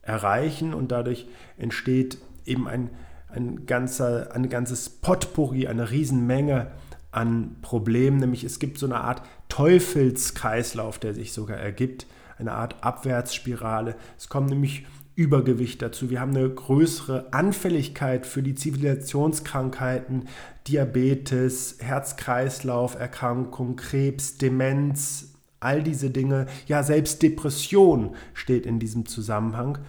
erreichen 0.02 0.74
und 0.74 0.92
dadurch 0.92 1.28
entsteht 1.58 2.20
eben 2.46 2.68
ein, 2.68 2.90
ein, 3.28 3.66
ganzer, 3.66 4.36
ein 4.36 4.50
ganzes 4.50 4.90
Potpourri, 4.90 5.68
eine 5.68 5.90
Riesenmenge 5.90 6.72
an 7.12 7.56
Problemen, 7.62 8.18
nämlich 8.18 8.44
es 8.44 8.60
gibt 8.60 8.78
so 8.78 8.86
eine 8.86 9.02
Art 9.02 9.24
Teufelskreislauf, 9.50 11.00
der 11.00 11.16
sich 11.16 11.34
sogar 11.34 11.58
ergibt, 11.58 12.06
eine 12.38 12.54
Art 12.54 12.84
Abwärtsspirale. 12.84 13.96
Es 14.18 14.30
kommt 14.30 14.50
nämlich 14.50 14.86
Übergewicht 15.20 15.82
dazu. 15.82 16.10
Wir 16.10 16.22
haben 16.22 16.34
eine 16.34 16.50
größere 16.50 17.34
Anfälligkeit 17.34 18.26
für 18.26 18.42
die 18.42 18.56
Zivilisationskrankheiten, 18.56 20.30
Diabetes, 20.66 21.76
Herz-Kreislauf-Erkrankung, 21.80 23.76
Krebs, 23.76 24.38
Demenz, 24.38 25.34
all 25.60 25.84
diese 25.84 26.10
Dinge. 26.10 26.48
Ja, 26.68 26.84
selbst 26.84 27.22
Depression 27.22 28.16
steht 28.34 28.66
in 28.66 28.80
diesem 28.80 29.08
Zusammenhang. 29.08 29.80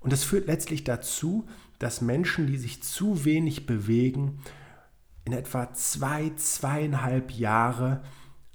Und 0.00 0.10
das 0.10 0.24
führt 0.24 0.46
letztlich 0.46 0.84
dazu, 0.84 1.44
dass 1.78 2.00
Menschen, 2.00 2.46
die 2.46 2.56
sich 2.56 2.82
zu 2.82 3.26
wenig 3.26 3.66
bewegen, 3.66 4.38
in 5.26 5.34
etwa 5.34 5.70
zwei, 5.74 6.32
zweieinhalb 6.36 7.30
Jahre 7.32 8.00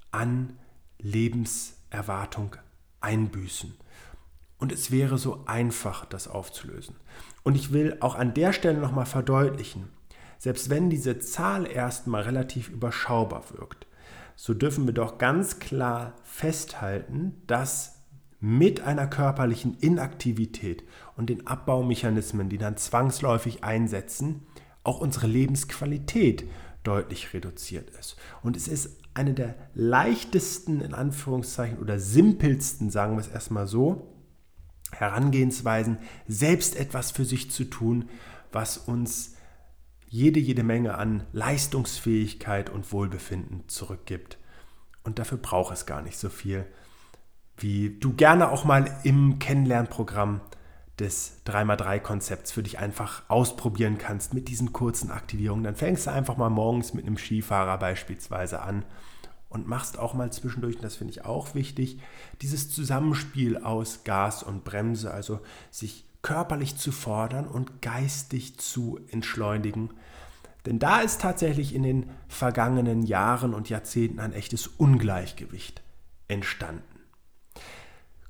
an 0.10 0.54
Lebenserwartung 0.98 2.56
einbüßen. 3.02 3.76
Und 4.64 4.72
es 4.72 4.92
wäre 4.92 5.18
so 5.18 5.44
einfach, 5.46 6.06
das 6.06 6.30
aufzulösen. 6.30 6.96
Und 7.44 7.56
ich 7.56 7.74
will 7.74 7.98
auch 8.00 8.16
an 8.16 8.34
der 8.34 8.54
Stelle 8.54 8.80
nochmal 8.80 9.06
verdeutlichen, 9.06 9.90
selbst 10.38 10.70
wenn 10.70 10.90
diese 10.90 11.20
Zahl 11.20 11.70
erstmal 11.70 12.22
relativ 12.22 12.70
überschaubar 12.70 13.44
wirkt, 13.52 13.88
so 14.38 14.54
dürfen 14.54 14.86
wir 14.86 14.94
doch 14.94 15.18
ganz 15.18 15.60
klar 15.60 16.14
festhalten, 16.24 17.42
dass 17.46 18.06
mit 18.40 18.80
einer 18.80 19.06
körperlichen 19.06 19.76
Inaktivität 19.82 20.86
und 21.18 21.30
den 21.30 21.46
Abbaumechanismen, 21.46 22.48
die 22.48 22.58
dann 22.58 22.78
zwangsläufig 22.78 23.66
einsetzen, 23.66 24.44
auch 24.86 25.02
unsere 25.02 25.28
Lebensqualität 25.28 26.46
deutlich 26.84 27.34
reduziert 27.34 27.90
ist. 28.00 28.16
Und 28.42 28.56
es 28.56 28.70
ist 28.70 28.98
eine 29.14 29.34
der 29.34 29.56
leichtesten, 29.74 30.80
in 30.80 30.94
Anführungszeichen, 30.94 31.80
oder 31.80 32.00
simpelsten, 32.00 32.90
sagen 32.92 33.18
wir 33.18 33.20
es 33.20 33.28
erstmal 33.28 33.68
so, 33.68 34.13
Herangehensweisen, 34.94 35.98
selbst 36.28 36.76
etwas 36.76 37.12
für 37.12 37.26
sich 37.26 37.52
zu 37.52 37.66
tun, 37.66 38.10
was 38.52 38.78
uns 38.78 39.36
jede, 40.08 40.40
jede 40.40 40.64
Menge 40.64 40.96
an 40.96 41.26
Leistungsfähigkeit 41.32 42.70
und 42.70 42.92
Wohlbefinden 42.92 43.68
zurückgibt. 43.68 44.38
Und 45.04 45.20
dafür 45.20 45.40
braucht 45.40 45.74
es 45.74 45.86
gar 45.86 46.02
nicht 46.02 46.18
so 46.18 46.30
viel, 46.30 46.66
wie 47.58 47.98
du 48.00 48.14
gerne 48.14 48.50
auch 48.50 48.64
mal 48.64 49.00
im 49.04 49.40
Kennenlernprogramm 49.40 50.42
des 51.00 51.42
3x3-Konzepts 51.48 52.52
für 52.52 52.62
dich 52.62 52.78
einfach 52.80 53.24
ausprobieren 53.28 53.98
kannst 53.98 54.34
mit 54.34 54.48
diesen 54.48 54.74
kurzen 54.74 55.10
Aktivierungen. 55.10 55.64
Dann 55.64 55.76
fängst 55.76 56.06
du 56.06 56.12
einfach 56.12 56.38
mal 56.38 56.50
morgens 56.50 56.94
mit 56.94 57.06
einem 57.06 57.18
Skifahrer 57.18 57.78
beispielsweise 57.80 58.62
an 58.62 58.86
und 59.54 59.68
machst 59.68 60.00
auch 60.00 60.14
mal 60.14 60.32
zwischendurch, 60.32 60.76
und 60.76 60.84
das 60.84 60.96
finde 60.96 61.12
ich 61.12 61.26
auch 61.26 61.56
wichtig, 61.56 62.00
dieses 62.42 62.72
Zusammenspiel 62.72 63.58
aus 63.58 64.04
Gas 64.04 64.44
und 64.44 64.64
Bremse, 64.64 65.12
also 65.12 65.40
sich 65.70 66.06
körperlich 66.22 66.78
zu 66.78 66.92
fordern 66.92 67.48
und 67.48 67.82
geistig 67.82 68.58
zu 68.58 69.00
entschleunigen. 69.12 69.92
Denn 70.66 70.80
da 70.80 71.02
ist 71.02 71.22
tatsächlich 71.22 71.76
in 71.76 71.84
den 71.84 72.10
vergangenen 72.28 73.04
Jahren 73.04 73.54
und 73.54 73.70
Jahrzehnten 73.70 74.20
ein 74.20 74.34
echtes 74.34 74.68
Ungleichgewicht 74.68 75.82
entstanden. 76.28 76.84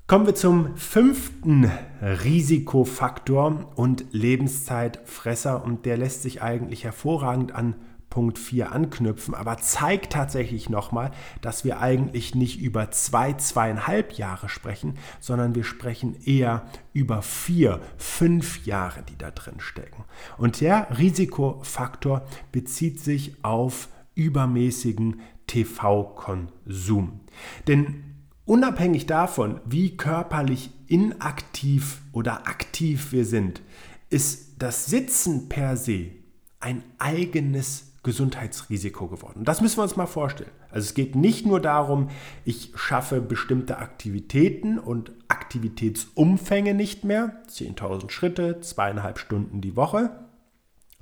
Kommen 0.07 0.25
wir 0.25 0.35
zum 0.35 0.75
fünften 0.75 1.71
Risikofaktor 2.01 3.71
und 3.75 4.05
Lebenszeitfresser 4.11 5.63
und 5.63 5.85
der 5.85 5.97
lässt 5.97 6.23
sich 6.23 6.41
eigentlich 6.41 6.83
hervorragend 6.83 7.53
an 7.53 7.75
Punkt 8.13 8.37
4 8.37 8.71
anknüpfen, 8.71 9.33
aber 9.33 9.57
zeigt 9.57 10.13
tatsächlich 10.13 10.69
nochmal, 10.69 11.09
dass 11.41 11.65
wir 11.65 11.79
eigentlich 11.79 12.35
nicht 12.35 12.61
über 12.61 12.91
zwei, 12.91 13.33
zweieinhalb 13.33 14.13
Jahre 14.13 14.49
sprechen, 14.49 14.99
sondern 15.19 15.55
wir 15.55 15.63
sprechen 15.63 16.15
eher 16.23 16.67
über 16.93 17.23
vier, 17.23 17.81
fünf 17.97 18.67
Jahre, 18.67 19.01
die 19.01 19.17
da 19.17 19.31
drin 19.31 19.59
stecken. 19.59 20.03
Und 20.37 20.61
der 20.61 20.95
Risikofaktor 20.95 22.23
bezieht 22.51 22.99
sich 22.99 23.43
auf 23.43 23.89
übermäßigen 24.13 25.21
TV-Konsum. 25.47 27.21
Denn 27.67 28.03
unabhängig 28.45 29.07
davon, 29.07 29.59
wie 29.65 29.97
körperlich 29.97 30.69
inaktiv 30.85 32.03
oder 32.11 32.47
aktiv 32.47 33.11
wir 33.11 33.25
sind, 33.25 33.63
ist 34.11 34.61
das 34.61 34.85
Sitzen 34.85 35.49
per 35.49 35.77
se 35.77 36.11
ein 36.59 36.83
eigenes 36.97 37.92
Gesundheitsrisiko 38.03 39.07
geworden. 39.07 39.45
Das 39.45 39.61
müssen 39.61 39.77
wir 39.77 39.83
uns 39.83 39.95
mal 39.95 40.05
vorstellen. 40.05 40.51
Also 40.69 40.85
es 40.85 40.93
geht 40.93 41.15
nicht 41.15 41.45
nur 41.45 41.61
darum, 41.61 42.09
ich 42.43 42.73
schaffe 42.75 43.21
bestimmte 43.21 43.77
Aktivitäten 43.77 44.77
und 44.77 45.13
Aktivitätsumfänge 45.29 46.73
nicht 46.73 47.05
mehr, 47.05 47.41
10.000 47.49 48.09
Schritte, 48.11 48.59
zweieinhalb 48.59 49.19
Stunden 49.19 49.61
die 49.61 49.75
Woche, 49.77 50.11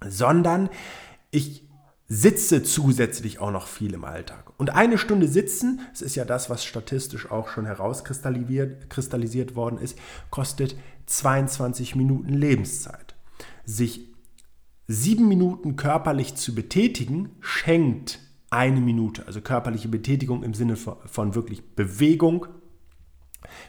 sondern 0.08 0.70
ich 1.32 1.68
sitze 2.08 2.62
zusätzlich 2.62 3.40
auch 3.40 3.52
noch 3.52 3.68
viel 3.68 3.94
im 3.94 4.04
Alltag. 4.04 4.52
Und 4.58 4.72
eine 4.72 4.98
Stunde 4.98 5.28
sitzen, 5.28 5.80
das 5.92 6.02
ist 6.02 6.16
ja 6.16 6.26
das, 6.26 6.50
was 6.50 6.66
statistisch 6.66 7.32
auch 7.32 7.48
schon 7.48 7.66
herauskristallisiert 7.66 9.56
worden 9.56 9.80
ist, 9.80 9.98
kostet 10.30 10.76
22 11.06 11.96
Minuten 11.96 12.34
Lebenszeit. 12.34 13.16
Sich 13.66 14.11
sieben 14.92 15.28
Minuten 15.28 15.76
körperlich 15.76 16.36
zu 16.36 16.56
betätigen, 16.56 17.30
schenkt 17.40 18.20
eine 18.50 18.82
Minute, 18.82 19.26
also 19.28 19.42
körperliche 19.42 19.88
Betätigung 19.88 20.44
im 20.44 20.54
Sinne 20.54 20.76
von, 20.76 21.36
wirklich 21.36 21.76
Bewegung, 21.76 22.48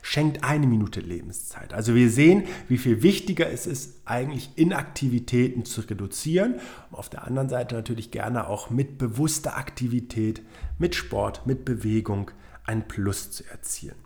schenkt 0.03 0.45
eine 0.45 0.67
Minute 0.67 1.01
Lebenszeit. 1.01 1.73
Also 1.73 1.95
wir 1.95 2.11
sehen, 2.11 2.45
wie 2.69 2.79
viel 2.79 3.03
wichtiger 3.03 3.51
es 3.51 3.67
ist, 3.67 4.03
eigentlich 4.05 4.51
Inaktivitäten 4.57 5.65
zu 5.65 5.83
reduzieren. 5.83 6.55
Und 6.91 6.99
auf 6.99 7.09
der 7.09 7.27
anderen 7.27 7.49
Seite 7.49 7.75
natürlich 7.75 8.11
gerne 8.11 8.49
auch 8.49 8.71
mit 8.71 8.99
bewusster 8.99 9.57
Aktivität, 9.57 10.43
mit 10.79 10.95
Sport, 10.95 11.47
mit 11.47 11.65
Bewegung 11.65 12.31
ein 12.65 12.87
Plus 12.87 13.31
zu 13.31 13.45
erzielen. 13.49 13.97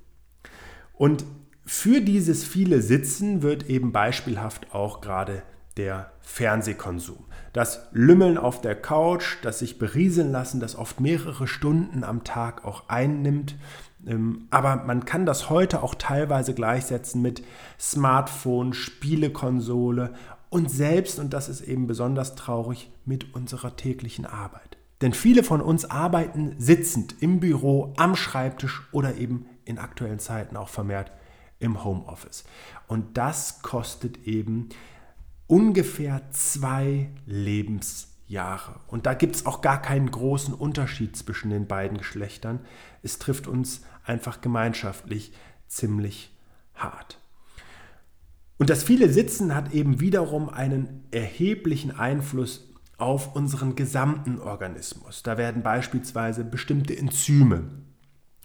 Und 0.93 1.25
für 1.65 2.01
dieses 2.01 2.45
viele 2.45 2.81
Sitzen 2.81 3.43
wird 3.43 3.69
eben 3.69 3.93
beispielhaft 3.93 4.73
auch 4.73 5.01
gerade 5.01 5.43
der 5.77 6.13
Fernsehkonsum. 6.21 7.25
Das 7.53 7.89
Lümmeln 7.93 8.39
auf 8.39 8.61
der 8.61 8.75
Couch, 8.75 9.37
das 9.43 9.59
sich 9.59 9.79
berieseln 9.79 10.33
lassen, 10.33 10.61
das 10.61 10.77
oft 10.77 11.01
mehrere 11.01 11.47
Stunden 11.47 12.05
am 12.05 12.25
Tag 12.25 12.65
auch 12.65 12.89
einnimmt. 12.89 13.57
Ähm, 14.07 14.47
aber 14.51 14.77
man 14.77 15.05
kann 15.05 15.27
das 15.27 15.51
heute 15.51 15.83
auch 15.83 15.95
teilweise 15.95 16.55
gleichsetzen 16.55 17.23
mit 17.23 17.43
Smartphone, 17.79 18.73
Spielekonsole 18.73 20.15
und 20.49 20.71
selbst, 20.71 21.19
und 21.19 21.33
das 21.33 21.49
ist 21.49 21.61
eben 21.61 21.87
besonders 21.87 22.35
traurig, 22.35 22.91
mit 23.05 23.35
unserer 23.35 23.77
täglichen 23.77 24.27
Arbeit. 24.27 24.77
Denn 25.03 25.13
viele 25.13 25.43
von 25.43 25.61
uns 25.61 25.85
arbeiten 25.85 26.55
sitzend 26.59 27.17
im 27.21 27.41
Büro, 27.41 27.93
am 27.97 28.17
Schreibtisch 28.17 28.83
oder 28.93 29.17
eben 29.17 29.47
in 29.65 29.79
aktuellen 29.79 30.19
Zeiten 30.19 30.57
auch 30.57 30.69
vermehrt 30.69 31.13
im 31.59 31.85
Homeoffice. 31.85 32.45
Und 32.87 33.19
das 33.19 33.63
kostet 33.63 34.27
eben 34.27 34.71
ungefähr 35.47 36.23
zwei 36.31 37.11
Lebensjahre. 37.27 38.81
Und 38.87 39.07
da 39.07 39.15
gibt 39.15 39.37
es 39.37 39.47
auch 39.47 39.61
gar 39.61 39.81
keinen 39.81 40.11
großen 40.11 40.55
Unterschied 40.55 41.17
zwischen 41.17 41.51
den 41.51 41.67
beiden 41.67 41.99
Geschlechtern. 41.99 42.61
Es 43.03 43.19
trifft 43.19 43.47
uns 43.47 43.83
einfach 44.05 44.41
gemeinschaftlich 44.41 45.33
ziemlich 45.69 46.37
hart. 46.75 47.19
Und 48.59 48.71
das 48.71 48.83
viele 48.83 49.13
Sitzen 49.13 49.55
hat 49.55 49.73
eben 49.73 50.01
wiederum 50.01 50.49
einen 50.49 51.05
erheblichen 51.11 51.91
Einfluss 51.91 52.73
auf 52.97 53.37
unseren 53.37 53.75
gesamten 53.75 54.41
Organismus. 54.41 55.23
Da 55.23 55.37
werden 55.37 55.63
beispielsweise 55.63 56.45
bestimmte 56.45 56.97
Enzyme 56.97 57.65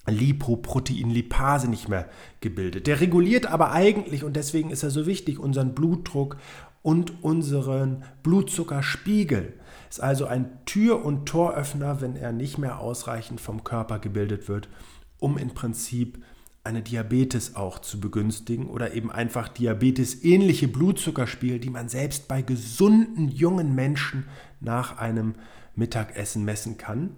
Lipoproteinlipase 0.08 1.70
nicht 1.70 1.88
mehr 1.88 2.10
gebildet. 2.42 2.88
Der 2.88 3.00
reguliert 3.00 3.46
aber 3.46 3.72
eigentlich, 3.72 4.24
und 4.24 4.36
deswegen 4.36 4.72
ist 4.72 4.84
er 4.84 4.90
so 4.90 5.06
wichtig, 5.06 5.40
unseren 5.40 5.76
Blutdruck 5.76 6.38
und 6.82 7.24
unseren 7.24 8.04
Blutzuckerspiegel. 8.24 9.54
Ist 9.89 10.02
also 10.02 10.26
ein 10.26 10.65
Tür- 10.65 11.04
und 11.04 11.26
Toröffner, 11.26 12.02
wenn 12.02 12.15
er 12.15 12.32
nicht 12.32 12.58
mehr 12.58 12.80
ausreichend 12.80 13.41
vom 13.41 13.63
Körper 13.63 14.00
gebildet 14.00 14.48
wird, 14.48 14.70
um 15.20 15.38
im 15.38 15.50
Prinzip 15.50 16.24
eine 16.63 16.82
Diabetes 16.82 17.56
auch 17.56 17.80
zu 17.80 18.00
begünstigen 18.00 18.67
oder 18.67 18.94
eben 18.94 19.12
einfach 19.12 19.48
Diabetes-ähnliche 19.48 20.67
Blutzuckerspiegel, 20.67 21.60
die 21.60 21.72
man 21.72 21.89
selbst 21.89 22.28
bei 22.28 22.41
gesunden 22.41 23.30
jungen 23.30 23.74
Menschen 23.74 24.26
nach 24.60 24.98
einem 24.98 25.36
Mittagessen 25.76 26.46
messen 26.46 26.78
kann. 26.78 27.15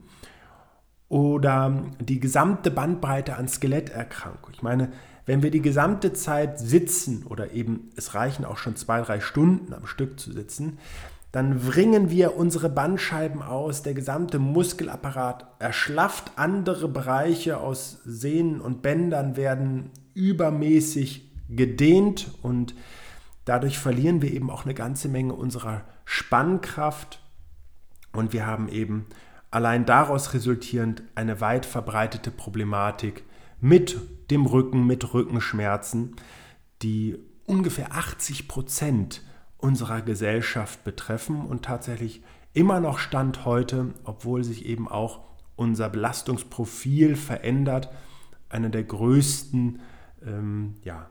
Oder 1.09 1.91
die 1.99 2.19
gesamte 2.19 2.71
Bandbreite 2.71 3.35
an 3.35 3.47
Skeletterkrankungen. 3.47 4.55
Ich 4.55 4.63
meine, 4.63 4.91
wenn 5.25 5.43
wir 5.43 5.51
die 5.51 5.61
gesamte 5.61 6.13
Zeit 6.13 6.59
sitzen 6.59 7.25
oder 7.25 7.51
eben 7.51 7.91
es 7.95 8.13
reichen 8.13 8.45
auch 8.45 8.57
schon 8.57 8.75
zwei, 8.75 9.01
drei 9.01 9.19
Stunden 9.19 9.73
am 9.73 9.87
Stück 9.87 10.19
zu 10.19 10.31
sitzen, 10.31 10.79
dann 11.31 11.65
wringen 11.65 12.11
wir 12.11 12.37
unsere 12.37 12.69
Bandscheiben 12.69 13.41
aus, 13.41 13.81
der 13.81 13.95
gesamte 13.95 14.37
Muskelapparat 14.37 15.47
erschlafft, 15.57 16.33
andere 16.35 16.87
Bereiche 16.87 17.57
aus 17.57 18.01
Sehnen 18.05 18.61
und 18.61 18.83
Bändern 18.83 19.35
werden 19.35 19.89
übermäßig 20.13 21.31
gedehnt 21.49 22.29
und 22.43 22.75
dadurch 23.45 23.79
verlieren 23.79 24.21
wir 24.21 24.31
eben 24.31 24.51
auch 24.51 24.65
eine 24.65 24.75
ganze 24.75 25.09
Menge 25.09 25.33
unserer 25.33 25.81
Spannkraft 26.05 27.19
und 28.11 28.31
wir 28.31 28.45
haben 28.45 28.67
eben 28.69 29.07
allein 29.49 29.85
daraus 29.85 30.35
resultierend 30.35 31.01
eine 31.15 31.41
weit 31.41 31.65
verbreitete 31.65 32.29
Problematik 32.29 33.23
mit 33.63 33.97
dem 34.29 34.45
Rücken, 34.45 34.85
mit 34.85 35.13
Rückenschmerzen, 35.13 36.17
die 36.81 37.17
ungefähr 37.45 37.95
80 37.95 38.49
Prozent 38.49 39.21
unserer 39.57 40.01
Gesellschaft 40.01 40.83
betreffen 40.83 41.45
und 41.45 41.63
tatsächlich 41.63 42.21
immer 42.51 42.81
noch 42.81 42.99
Stand 42.99 43.45
heute, 43.45 43.93
obwohl 44.03 44.43
sich 44.43 44.65
eben 44.65 44.89
auch 44.89 45.21
unser 45.55 45.89
Belastungsprofil 45.89 47.15
verändert, 47.15 47.89
einer 48.49 48.67
der 48.67 48.83
größten 48.83 49.79
ähm, 50.25 50.75
ja, 50.83 51.09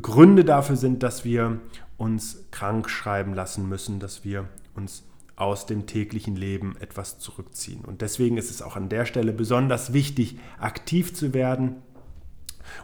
Gründe 0.00 0.44
dafür 0.44 0.76
sind, 0.76 1.02
dass 1.02 1.24
wir 1.24 1.58
uns 1.96 2.46
krank 2.52 2.88
schreiben 2.88 3.34
lassen 3.34 3.68
müssen, 3.68 3.98
dass 3.98 4.24
wir 4.24 4.48
uns 4.76 5.02
aus 5.40 5.66
dem 5.66 5.86
täglichen 5.86 6.36
Leben 6.36 6.76
etwas 6.80 7.18
zurückziehen. 7.18 7.84
Und 7.84 8.02
deswegen 8.02 8.36
ist 8.36 8.50
es 8.50 8.62
auch 8.62 8.76
an 8.76 8.88
der 8.88 9.06
Stelle 9.06 9.32
besonders 9.32 9.92
wichtig, 9.92 10.38
aktiv 10.58 11.14
zu 11.14 11.32
werden, 11.34 11.76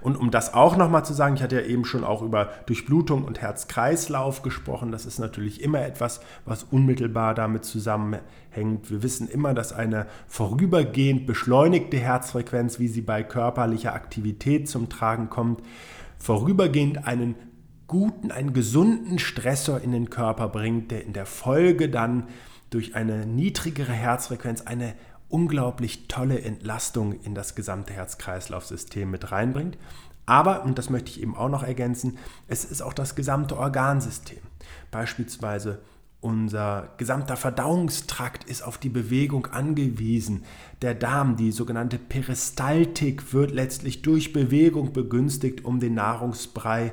und 0.00 0.16
um 0.16 0.30
das 0.30 0.54
auch 0.54 0.76
nochmal 0.76 1.04
zu 1.04 1.14
sagen, 1.14 1.36
ich 1.36 1.42
hatte 1.42 1.60
ja 1.60 1.66
eben 1.66 1.84
schon 1.84 2.04
auch 2.04 2.22
über 2.22 2.50
Durchblutung 2.66 3.24
und 3.24 3.40
Herz-Kreislauf 3.40 4.42
gesprochen. 4.42 4.92
Das 4.92 5.06
ist 5.06 5.18
natürlich 5.18 5.62
immer 5.62 5.82
etwas, 5.82 6.20
was 6.44 6.64
unmittelbar 6.64 7.34
damit 7.34 7.64
zusammenhängt. 7.64 8.90
Wir 8.90 9.02
wissen 9.02 9.28
immer, 9.28 9.54
dass 9.54 9.72
eine 9.72 10.06
vorübergehend 10.26 11.26
beschleunigte 11.26 11.98
Herzfrequenz, 11.98 12.78
wie 12.78 12.88
sie 12.88 13.02
bei 13.02 13.22
körperlicher 13.22 13.94
Aktivität 13.94 14.68
zum 14.68 14.88
Tragen 14.88 15.30
kommt, 15.30 15.62
vorübergehend 16.18 17.06
einen 17.06 17.34
guten, 17.86 18.30
einen 18.30 18.52
gesunden 18.52 19.18
Stressor 19.18 19.80
in 19.80 19.92
den 19.92 20.10
Körper 20.10 20.48
bringt, 20.48 20.90
der 20.90 21.04
in 21.04 21.12
der 21.12 21.26
Folge 21.26 21.88
dann 21.88 22.28
durch 22.70 22.94
eine 22.94 23.26
niedrigere 23.26 23.92
Herzfrequenz 23.92 24.62
eine 24.62 24.94
unglaublich 25.28 26.08
tolle 26.08 26.40
Entlastung 26.40 27.12
in 27.22 27.34
das 27.34 27.54
gesamte 27.54 27.92
Herz-Kreislauf-System 27.92 29.10
mit 29.10 29.32
reinbringt. 29.32 29.78
Aber, 30.24 30.64
und 30.64 30.78
das 30.78 30.90
möchte 30.90 31.10
ich 31.10 31.22
eben 31.22 31.36
auch 31.36 31.48
noch 31.48 31.62
ergänzen, 31.62 32.18
es 32.48 32.64
ist 32.64 32.82
auch 32.82 32.92
das 32.92 33.14
gesamte 33.14 33.56
Organsystem. 33.56 34.40
Beispielsweise 34.90 35.80
unser 36.20 36.94
gesamter 36.96 37.36
Verdauungstrakt 37.36 38.44
ist 38.44 38.62
auf 38.62 38.78
die 38.78 38.88
Bewegung 38.88 39.46
angewiesen. 39.46 40.44
Der 40.82 40.94
Darm, 40.94 41.36
die 41.36 41.52
sogenannte 41.52 41.98
Peristaltik, 41.98 43.32
wird 43.32 43.52
letztlich 43.52 44.02
durch 44.02 44.32
Bewegung 44.32 44.92
begünstigt, 44.92 45.64
um 45.64 45.78
den 45.78 45.94
Nahrungsbrei 45.94 46.92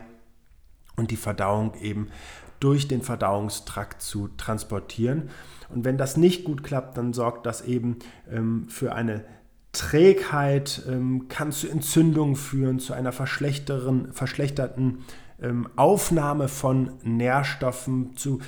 und 0.95 1.11
die 1.11 1.17
Verdauung 1.17 1.73
eben 1.81 2.09
durch 2.59 2.87
den 2.87 3.01
Verdauungstrakt 3.01 4.01
zu 4.01 4.29
transportieren. 4.37 5.29
Und 5.69 5.83
wenn 5.85 5.97
das 5.97 6.17
nicht 6.17 6.45
gut 6.45 6.63
klappt, 6.63 6.97
dann 6.97 7.13
sorgt 7.13 7.45
das 7.45 7.61
eben 7.63 7.97
ähm, 8.31 8.67
für 8.69 8.93
eine 8.95 9.25
Trägheit, 9.73 10.83
ähm, 10.87 11.27
kann 11.27 11.51
zu 11.51 11.67
Entzündungen 11.67 12.35
führen, 12.35 12.79
zu 12.79 12.93
einer 12.93 13.11
verschlechterten 13.11 14.99
ähm, 15.41 15.67
Aufnahme 15.75 16.47
von 16.47 16.91
Nährstoffen, 17.03 18.15
zu 18.15 18.39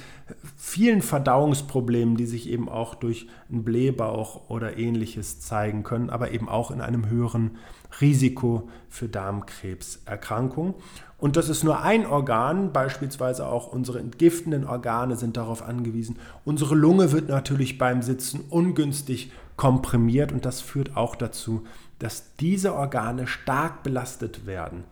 vielen 0.56 1.02
Verdauungsproblemen, 1.02 2.16
die 2.16 2.26
sich 2.26 2.48
eben 2.50 2.70
auch 2.70 2.96
durch 2.96 3.28
einen 3.50 3.64
Blähbauch 3.64 4.50
oder 4.50 4.78
ähnliches 4.78 5.40
zeigen 5.40 5.84
können, 5.84 6.10
aber 6.10 6.32
eben 6.32 6.48
auch 6.48 6.72
in 6.72 6.80
einem 6.80 7.10
höheren 7.10 7.58
Risiko 8.02 8.70
für 8.88 9.10
Darmkrebserkrankungen. 9.10 10.76
Und 11.18 11.38
das 11.38 11.48
ist 11.50 11.64
nur 11.64 11.82
ein 11.82 12.06
Organ, 12.06 12.74
beispielsweise 12.74 13.48
auch 13.48 13.68
unsere 13.68 14.00
entgiftenden 14.00 14.66
Organe 14.66 15.16
sind 15.16 15.38
darauf 15.38 15.62
angewiesen. 15.64 16.18
Unsere 16.44 16.76
Lunge 16.76 17.12
wird 17.12 17.30
natürlich 17.30 17.78
beim 17.78 18.02
Sitzen 18.02 18.42
ungünstig 18.50 19.32
komprimiert 19.56 20.32
und 20.34 20.46
das 20.46 20.60
führt 20.60 20.98
auch 20.98 21.16
dazu, 21.16 21.66
dass 22.00 22.36
diese 22.36 22.76
Organe 22.76 23.28
stark 23.28 23.84
belastet 23.84 24.46
werden. 24.46 24.84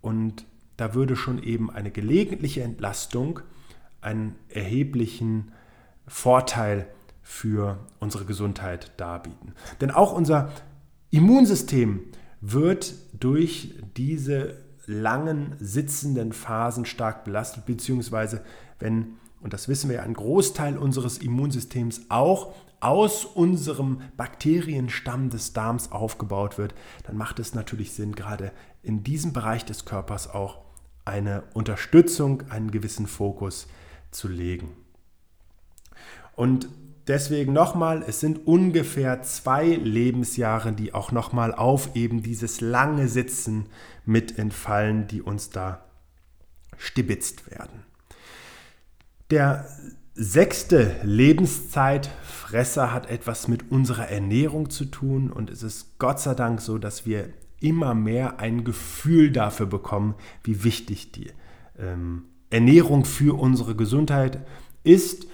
Und 0.00 0.44
da 0.76 0.94
würde 0.94 1.14
schon 1.14 1.40
eben 1.40 1.70
eine 1.70 1.92
gelegentliche 1.92 2.62
Entlastung 2.62 3.40
einen 4.00 4.34
erheblichen 4.48 5.52
Vorteil 6.08 6.88
für 7.22 7.78
unsere 8.00 8.24
Gesundheit 8.24 8.90
darbieten. 8.96 9.54
Denn 9.80 9.92
auch 9.92 10.12
unser 10.12 10.50
Immunsystem 11.10 12.00
wird 12.40 12.94
durch 13.18 13.74
diese 13.96 14.56
langen 14.86 15.54
sitzenden 15.58 16.32
Phasen 16.32 16.84
stark 16.84 17.24
belastet, 17.24 17.66
beziehungsweise 17.66 18.42
wenn, 18.78 19.18
und 19.40 19.52
das 19.52 19.68
wissen 19.68 19.88
wir 19.88 19.96
ja, 19.96 20.02
ein 20.02 20.14
Großteil 20.14 20.76
unseres 20.76 21.18
Immunsystems 21.18 22.02
auch 22.08 22.54
aus 22.80 23.24
unserem 23.24 24.00
Bakterienstamm 24.16 25.30
des 25.30 25.52
Darms 25.52 25.92
aufgebaut 25.92 26.58
wird, 26.58 26.74
dann 27.04 27.16
macht 27.16 27.38
es 27.38 27.54
natürlich 27.54 27.92
Sinn, 27.92 28.16
gerade 28.16 28.52
in 28.82 29.04
diesem 29.04 29.32
Bereich 29.32 29.64
des 29.64 29.84
Körpers 29.84 30.28
auch 30.28 30.58
eine 31.04 31.44
Unterstützung, 31.54 32.42
einen 32.50 32.72
gewissen 32.72 33.06
Fokus 33.06 33.68
zu 34.10 34.26
legen. 34.26 34.68
Und 36.34 36.68
deswegen 37.06 37.52
nochmal, 37.52 38.04
es 38.06 38.20
sind 38.20 38.46
ungefähr 38.46 39.22
zwei 39.22 39.66
Lebensjahre, 39.66 40.72
die 40.72 40.94
auch 40.94 41.12
nochmal 41.12 41.54
auf 41.54 41.94
eben 41.94 42.22
dieses 42.22 42.60
lange 42.60 43.08
Sitzen 43.08 43.66
mit 44.04 44.38
entfallen, 44.38 45.06
die 45.06 45.22
uns 45.22 45.50
da 45.50 45.84
stibitzt 46.76 47.50
werden. 47.50 47.84
Der 49.30 49.66
sechste 50.14 50.96
Lebenszeitfresser 51.02 52.92
hat 52.92 53.08
etwas 53.08 53.48
mit 53.48 53.70
unserer 53.70 54.08
Ernährung 54.08 54.68
zu 54.68 54.84
tun 54.84 55.30
und 55.30 55.50
es 55.50 55.62
ist 55.62 55.98
Gott 55.98 56.20
sei 56.20 56.34
Dank 56.34 56.60
so, 56.60 56.78
dass 56.78 57.06
wir 57.06 57.30
immer 57.60 57.94
mehr 57.94 58.40
ein 58.40 58.64
Gefühl 58.64 59.30
dafür 59.30 59.66
bekommen, 59.66 60.14
wie 60.42 60.64
wichtig 60.64 61.12
die 61.12 61.28
ähm, 61.78 62.24
Ernährung 62.50 63.04
für 63.04 63.38
unsere 63.38 63.74
Gesundheit 63.74 64.44
ist. 64.84 65.26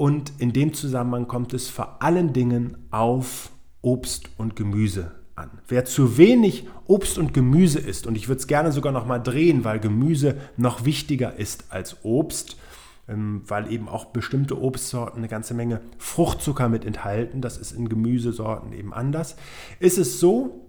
Und 0.00 0.32
in 0.38 0.54
dem 0.54 0.72
Zusammenhang 0.72 1.28
kommt 1.28 1.52
es 1.52 1.68
vor 1.68 2.02
allen 2.02 2.32
Dingen 2.32 2.78
auf 2.90 3.50
Obst 3.82 4.30
und 4.38 4.56
Gemüse 4.56 5.12
an. 5.34 5.50
Wer 5.68 5.84
zu 5.84 6.16
wenig 6.16 6.66
Obst 6.86 7.18
und 7.18 7.34
Gemüse 7.34 7.80
isst, 7.80 8.06
und 8.06 8.14
ich 8.16 8.26
würde 8.26 8.40
es 8.40 8.46
gerne 8.46 8.72
sogar 8.72 8.92
noch 8.92 9.04
mal 9.04 9.18
drehen, 9.18 9.62
weil 9.62 9.78
Gemüse 9.78 10.38
noch 10.56 10.86
wichtiger 10.86 11.36
ist 11.36 11.64
als 11.68 11.98
Obst, 12.02 12.56
ähm, 13.08 13.42
weil 13.46 13.70
eben 13.70 13.90
auch 13.90 14.06
bestimmte 14.06 14.58
Obstsorten 14.58 15.18
eine 15.18 15.28
ganze 15.28 15.52
Menge 15.52 15.82
Fruchtzucker 15.98 16.70
mit 16.70 16.86
enthalten, 16.86 17.42
das 17.42 17.58
ist 17.58 17.72
in 17.72 17.90
Gemüsesorten 17.90 18.72
eben 18.72 18.94
anders, 18.94 19.36
ist 19.80 19.98
es 19.98 20.18
so, 20.18 20.66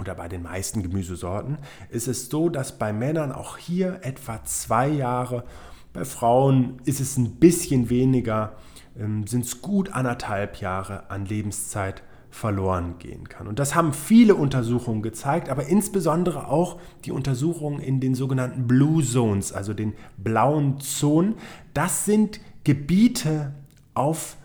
oder 0.00 0.16
bei 0.16 0.26
den 0.26 0.42
meisten 0.42 0.82
Gemüsesorten, 0.82 1.58
ist 1.90 2.08
es 2.08 2.28
so, 2.28 2.48
dass 2.48 2.76
bei 2.76 2.92
Männern 2.92 3.30
auch 3.30 3.56
hier 3.56 4.00
etwa 4.02 4.42
zwei 4.42 4.88
Jahre, 4.88 5.44
bei 5.92 6.04
Frauen 6.04 6.80
ist 6.84 7.00
es 7.00 7.16
ein 7.16 7.36
bisschen 7.36 7.90
weniger, 7.90 8.56
ähm, 8.98 9.26
sind 9.26 9.44
es 9.44 9.62
gut 9.62 9.92
anderthalb 9.92 10.60
Jahre 10.60 11.10
an 11.10 11.24
Lebenszeit 11.24 12.02
verloren 12.30 12.96
gehen 12.98 13.28
kann. 13.28 13.46
Und 13.46 13.58
das 13.58 13.74
haben 13.74 13.92
viele 13.92 14.34
Untersuchungen 14.34 15.02
gezeigt, 15.02 15.48
aber 15.48 15.66
insbesondere 15.66 16.48
auch 16.48 16.78
die 17.04 17.12
Untersuchungen 17.12 17.80
in 17.80 18.00
den 18.00 18.14
sogenannten 18.14 18.66
Blue 18.66 19.02
Zones, 19.02 19.52
also 19.52 19.72
den 19.72 19.94
blauen 20.18 20.78
Zonen. 20.78 21.36
Das 21.72 22.04
sind 22.04 22.40
Gebiete 22.64 23.54
auf 23.94 24.36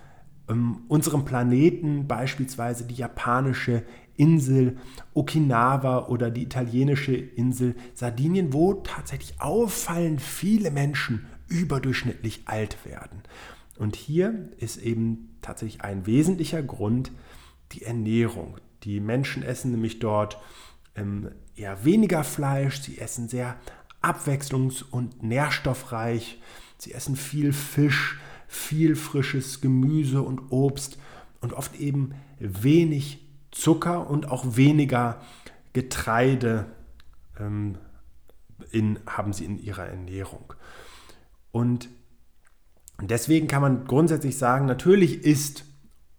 ähm, 0.49 0.83
unserem 0.87 1.25
Planeten, 1.25 2.07
beispielsweise 2.07 2.85
die 2.85 2.95
japanische 2.95 3.83
Insel 4.17 4.77
Okinawa 5.13 6.07
oder 6.07 6.29
die 6.29 6.43
italienische 6.43 7.15
Insel 7.15 7.75
Sardinien, 7.93 8.53
wo 8.53 8.75
tatsächlich 8.75 9.39
auffallend 9.41 10.21
viele 10.21 10.71
Menschen 10.71 11.25
überdurchschnittlich 11.47 12.43
alt 12.45 12.85
werden. 12.85 13.23
Und 13.77 13.95
hier 13.95 14.49
ist 14.57 14.77
eben 14.77 15.35
tatsächlich 15.41 15.81
ein 15.81 16.05
wesentlicher 16.05 16.61
Grund 16.61 17.11
die 17.71 17.83
Ernährung. 17.83 18.57
Die 18.83 18.99
Menschen 18.99 19.43
essen 19.43 19.71
nämlich 19.71 19.99
dort 19.99 20.37
ähm, 20.95 21.31
eher 21.55 21.83
weniger 21.85 22.23
Fleisch, 22.23 22.81
sie 22.81 22.99
essen 22.99 23.27
sehr 23.27 23.57
abwechslungs- 24.01 24.83
und 24.83 25.23
nährstoffreich, 25.23 26.39
sie 26.77 26.93
essen 26.93 27.15
viel 27.15 27.53
Fisch, 27.53 28.19
viel 28.47 28.95
frisches 28.95 29.61
Gemüse 29.61 30.21
und 30.21 30.51
Obst 30.51 30.97
und 31.41 31.53
oft 31.53 31.79
eben 31.79 32.13
wenig 32.39 33.22
Zucker 33.53 34.09
und 34.09 34.29
auch 34.29 34.57
weniger 34.57 35.21
Getreide 35.73 36.65
ähm, 37.39 37.77
in, 38.71 38.99
haben 39.07 39.33
sie 39.33 39.45
in 39.45 39.57
ihrer 39.57 39.85
Ernährung. 39.85 40.53
Und 41.51 41.89
deswegen 43.01 43.47
kann 43.47 43.61
man 43.61 43.85
grundsätzlich 43.85 44.37
sagen, 44.37 44.65
natürlich 44.65 45.23
ist 45.23 45.65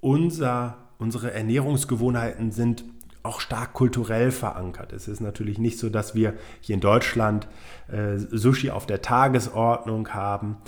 unser, 0.00 0.78
unsere 0.98 1.32
Ernährungsgewohnheiten 1.32 2.52
sind 2.52 2.84
auch 3.22 3.40
stark 3.40 3.72
kulturell 3.72 4.30
verankert. 4.30 4.92
Es 4.92 5.08
ist 5.08 5.20
natürlich 5.20 5.58
nicht 5.58 5.78
so, 5.78 5.88
dass 5.88 6.14
wir 6.14 6.34
hier 6.60 6.74
in 6.74 6.80
Deutschland 6.80 7.48
äh, 7.88 8.18
Sushi 8.18 8.70
auf 8.70 8.86
der 8.86 9.00
Tagesordnung 9.00 10.08
haben, 10.10 10.58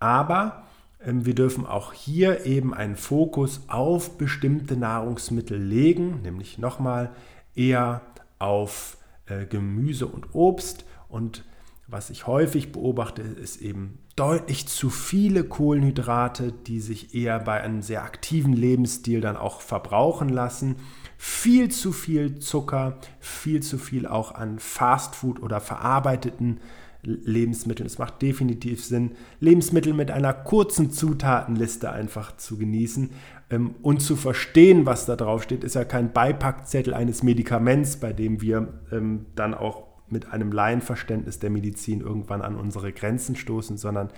aber 0.00 0.63
wir 1.06 1.34
dürfen 1.34 1.66
auch 1.66 1.92
hier 1.92 2.46
eben 2.46 2.72
einen 2.72 2.96
Fokus 2.96 3.62
auf 3.68 4.16
bestimmte 4.16 4.76
Nahrungsmittel 4.76 5.60
legen, 5.60 6.22
nämlich 6.22 6.58
nochmal 6.58 7.10
eher 7.54 8.00
auf 8.38 8.96
äh, 9.26 9.46
Gemüse 9.46 10.06
und 10.06 10.34
Obst. 10.34 10.84
Und 11.08 11.44
was 11.86 12.10
ich 12.10 12.26
häufig 12.26 12.72
beobachte, 12.72 13.22
ist 13.22 13.60
eben 13.60 13.98
deutlich 14.16 14.66
zu 14.66 14.90
viele 14.90 15.44
Kohlenhydrate, 15.44 16.52
die 16.52 16.80
sich 16.80 17.14
eher 17.14 17.40
bei 17.40 17.60
einem 17.60 17.82
sehr 17.82 18.04
aktiven 18.04 18.52
Lebensstil 18.52 19.20
dann 19.20 19.36
auch 19.36 19.60
verbrauchen 19.60 20.28
lassen. 20.28 20.76
Viel 21.18 21.70
zu 21.70 21.92
viel 21.92 22.38
Zucker, 22.38 22.98
viel 23.20 23.62
zu 23.62 23.78
viel 23.78 24.06
auch 24.06 24.34
an 24.34 24.58
Fastfood 24.58 25.42
oder 25.42 25.60
verarbeiteten 25.60 26.60
Lebensmitteln. 27.06 27.86
Es 27.86 27.98
macht 27.98 28.22
definitiv 28.22 28.84
Sinn, 28.84 29.12
Lebensmittel 29.40 29.92
mit 29.92 30.10
einer 30.10 30.32
kurzen 30.32 30.90
Zutatenliste 30.90 31.90
einfach 31.90 32.36
zu 32.36 32.56
genießen 32.58 33.10
ähm, 33.50 33.74
und 33.82 34.00
zu 34.00 34.16
verstehen, 34.16 34.86
was 34.86 35.06
da 35.06 35.16
drauf 35.16 35.42
steht. 35.42 35.64
Ist 35.64 35.74
ja 35.74 35.84
kein 35.84 36.12
Beipackzettel 36.12 36.94
eines 36.94 37.22
Medikaments, 37.22 37.96
bei 37.96 38.12
dem 38.12 38.40
wir 38.40 38.80
ähm, 38.92 39.26
dann 39.34 39.54
auch 39.54 39.84
mit 40.08 40.32
einem 40.32 40.52
Laienverständnis 40.52 41.38
der 41.38 41.50
Medizin 41.50 42.00
irgendwann 42.00 42.42
an 42.42 42.56
unsere 42.56 42.92
Grenzen 42.92 43.36
stoßen, 43.36 43.76
sondern 43.76 44.10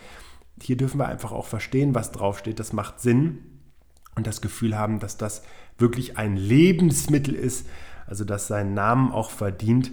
hier 0.60 0.76
dürfen 0.76 0.98
wir 0.98 1.08
einfach 1.08 1.32
auch 1.32 1.46
verstehen, 1.46 1.94
was 1.94 2.12
draufsteht. 2.12 2.58
Das 2.58 2.72
macht 2.72 3.00
Sinn 3.00 3.38
und 4.14 4.26
das 4.26 4.40
Gefühl 4.40 4.76
haben, 4.76 5.00
dass 5.00 5.16
das 5.16 5.42
wirklich 5.78 6.18
ein 6.18 6.36
Lebensmittel 6.36 7.34
ist, 7.34 7.66
also 8.06 8.24
dass 8.24 8.48
seinen 8.48 8.74
Namen 8.74 9.12
auch 9.12 9.30
verdient 9.30 9.92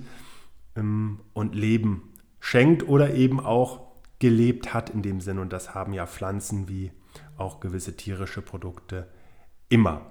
ähm, 0.75 1.19
und 1.33 1.55
Leben 1.55 2.12
schenkt 2.43 2.89
oder 2.89 3.13
eben 3.13 3.39
auch 3.39 3.79
gelebt 4.19 4.73
hat 4.73 4.89
in 4.89 5.01
dem 5.01 5.21
Sinn. 5.21 5.39
Und 5.39 5.53
das 5.53 5.73
haben 5.73 5.93
ja 5.93 6.05
Pflanzen 6.05 6.67
wie 6.67 6.91
auch 7.37 7.61
gewisse 7.61 7.95
tierische 7.95 8.41
Produkte 8.41 9.07
immer. 9.69 10.01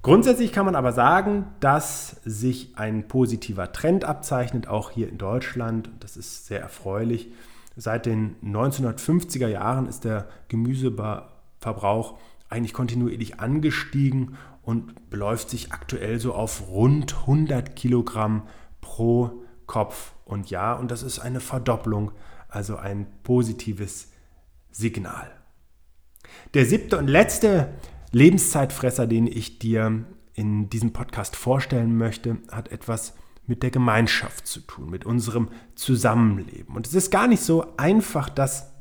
Grundsätzlich 0.00 0.50
kann 0.50 0.64
man 0.64 0.74
aber 0.74 0.92
sagen, 0.92 1.44
dass 1.60 2.22
sich 2.24 2.78
ein 2.78 3.06
positiver 3.06 3.70
Trend 3.70 4.06
abzeichnet, 4.06 4.66
auch 4.66 4.90
hier 4.90 5.10
in 5.10 5.18
Deutschland. 5.18 5.90
Das 6.00 6.16
ist 6.16 6.46
sehr 6.46 6.62
erfreulich. 6.62 7.30
Seit 7.76 8.06
den 8.06 8.36
1950er 8.42 9.46
Jahren 9.46 9.86
ist 9.86 10.04
der 10.04 10.26
Gemüseverbrauch 10.48 12.18
eigentlich 12.48 12.72
kontinuierlich 12.72 13.40
angestiegen 13.40 14.38
und 14.62 15.10
beläuft 15.10 15.50
sich 15.50 15.70
aktuell 15.70 16.18
so 16.18 16.32
auf 16.32 16.70
rund 16.70 17.14
100 17.14 17.76
Kilogramm 17.76 18.44
pro 18.80 19.39
Kopf 19.70 20.14
und 20.24 20.50
Jahr. 20.50 20.80
Und 20.80 20.90
das 20.90 21.04
ist 21.04 21.20
eine 21.20 21.38
Verdopplung, 21.38 22.10
also 22.48 22.74
ein 22.76 23.06
positives 23.22 24.08
Signal. 24.72 25.30
Der 26.54 26.66
siebte 26.66 26.98
und 26.98 27.06
letzte 27.06 27.72
Lebenszeitfresser, 28.10 29.06
den 29.06 29.28
ich 29.28 29.60
dir 29.60 30.04
in 30.34 30.68
diesem 30.70 30.92
Podcast 30.92 31.36
vorstellen 31.36 31.96
möchte, 31.96 32.38
hat 32.50 32.72
etwas 32.72 33.14
mit 33.46 33.62
der 33.62 33.70
Gemeinschaft 33.70 34.48
zu 34.48 34.58
tun, 34.60 34.90
mit 34.90 35.06
unserem 35.06 35.50
Zusammenleben. 35.76 36.74
Und 36.74 36.88
es 36.88 36.94
ist 36.94 37.12
gar 37.12 37.28
nicht 37.28 37.42
so 37.42 37.76
einfach, 37.76 38.28
das 38.28 38.72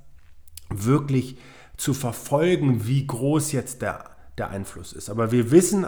wirklich 0.71 1.37
zu 1.77 1.93
verfolgen, 1.93 2.87
wie 2.87 3.05
groß 3.05 3.51
jetzt 3.51 3.83
der, 3.83 4.09
der 4.39 4.49
Einfluss 4.49 4.93
ist. 4.93 5.11
Aber 5.11 5.31
wir 5.31 5.51
wissen 5.51 5.85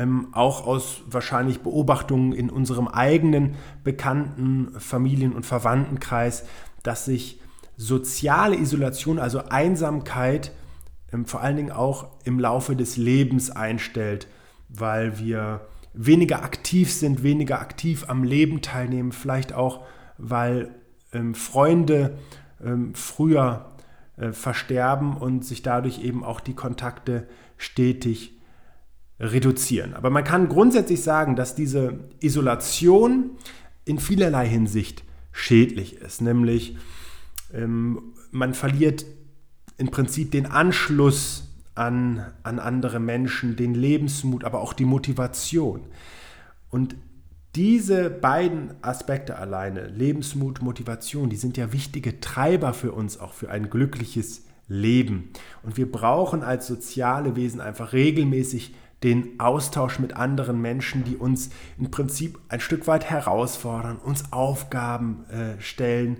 ähm, 0.00 0.28
auch 0.32 0.66
aus 0.66 1.02
wahrscheinlich 1.06 1.60
Beobachtungen 1.60 2.32
in 2.32 2.48
unserem 2.48 2.88
eigenen 2.88 3.56
Bekannten, 3.84 4.72
Familien- 4.80 5.34
und 5.34 5.44
Verwandtenkreis, 5.44 6.46
dass 6.82 7.04
sich 7.04 7.38
soziale 7.76 8.56
Isolation, 8.56 9.18
also 9.18 9.44
Einsamkeit, 9.50 10.52
ähm, 11.12 11.26
vor 11.26 11.42
allen 11.42 11.56
Dingen 11.56 11.70
auch 11.70 12.08
im 12.24 12.40
Laufe 12.40 12.76
des 12.76 12.96
Lebens 12.96 13.50
einstellt, 13.50 14.26
weil 14.70 15.18
wir 15.18 15.66
weniger 15.92 16.44
aktiv 16.44 16.90
sind, 16.90 17.22
weniger 17.22 17.60
aktiv 17.60 18.06
am 18.08 18.24
Leben 18.24 18.62
teilnehmen, 18.62 19.12
vielleicht 19.12 19.52
auch, 19.52 19.84
weil 20.16 20.74
ähm, 21.12 21.34
Freunde 21.34 22.16
ähm, 22.64 22.94
früher 22.94 23.72
äh, 24.16 24.32
versterben 24.32 25.14
und 25.14 25.44
sich 25.44 25.60
dadurch 25.60 26.02
eben 26.02 26.24
auch 26.24 26.40
die 26.40 26.54
Kontakte 26.54 27.28
stetig 27.58 28.39
reduzieren. 29.20 29.94
Aber 29.94 30.10
man 30.10 30.24
kann 30.24 30.48
grundsätzlich 30.48 31.02
sagen, 31.02 31.36
dass 31.36 31.54
diese 31.54 32.00
Isolation 32.20 33.30
in 33.84 33.98
vielerlei 33.98 34.48
Hinsicht 34.48 35.04
schädlich 35.30 35.96
ist. 35.96 36.22
Nämlich 36.22 36.76
ähm, 37.52 38.14
man 38.30 38.54
verliert 38.54 39.04
im 39.76 39.90
Prinzip 39.90 40.30
den 40.30 40.46
Anschluss 40.46 41.48
an, 41.74 42.24
an 42.42 42.58
andere 42.58 42.98
Menschen, 42.98 43.56
den 43.56 43.74
Lebensmut, 43.74 44.44
aber 44.44 44.60
auch 44.60 44.72
die 44.72 44.84
Motivation. 44.84 45.82
Und 46.70 46.96
diese 47.56 48.10
beiden 48.10 48.74
Aspekte 48.82 49.36
alleine, 49.36 49.88
Lebensmut, 49.88 50.62
Motivation, 50.62 51.30
die 51.30 51.36
sind 51.36 51.56
ja 51.56 51.72
wichtige 51.72 52.20
Treiber 52.20 52.72
für 52.74 52.92
uns, 52.92 53.18
auch 53.18 53.32
für 53.32 53.50
ein 53.50 53.70
glückliches 53.70 54.44
Leben. 54.68 55.30
Und 55.64 55.76
wir 55.76 55.90
brauchen 55.90 56.42
als 56.44 56.68
soziale 56.68 57.34
Wesen 57.34 57.60
einfach 57.60 57.92
regelmäßig 57.92 58.74
den 59.02 59.40
Austausch 59.40 59.98
mit 59.98 60.14
anderen 60.14 60.60
Menschen, 60.60 61.02
die 61.04 61.16
uns 61.16 61.48
im 61.78 61.90
Prinzip 61.90 62.38
ein 62.48 62.60
Stück 62.60 62.86
weit 62.86 63.08
herausfordern, 63.08 63.96
uns 63.96 64.30
Aufgaben 64.32 65.24
äh, 65.30 65.58
stellen, 65.60 66.18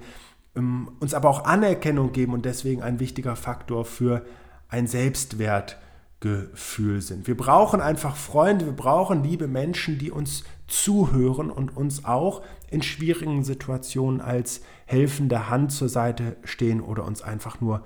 ähm, 0.56 0.90
uns 0.98 1.14
aber 1.14 1.28
auch 1.28 1.44
Anerkennung 1.44 2.10
geben 2.12 2.32
und 2.32 2.44
deswegen 2.44 2.82
ein 2.82 2.98
wichtiger 3.00 3.36
Faktor 3.36 3.84
für 3.84 4.24
ein 4.68 4.86
Selbstwertgefühl 4.86 7.02
sind. 7.02 7.26
Wir 7.26 7.36
brauchen 7.36 7.82
einfach 7.82 8.16
Freunde, 8.16 8.66
wir 8.66 8.72
brauchen 8.72 9.22
liebe 9.22 9.46
Menschen, 9.46 9.98
die 9.98 10.10
uns 10.10 10.44
zuhören 10.66 11.50
und 11.50 11.76
uns 11.76 12.04
auch 12.04 12.42
in 12.70 12.82
schwierigen 12.82 13.44
Situationen 13.44 14.20
als 14.20 14.62
helfende 14.86 15.50
Hand 15.50 15.72
zur 15.72 15.88
Seite 15.88 16.36
stehen 16.44 16.80
oder 16.80 17.04
uns 17.04 17.22
einfach 17.22 17.60
nur 17.60 17.84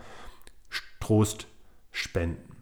Trost 1.00 1.46
spenden. 1.90 2.53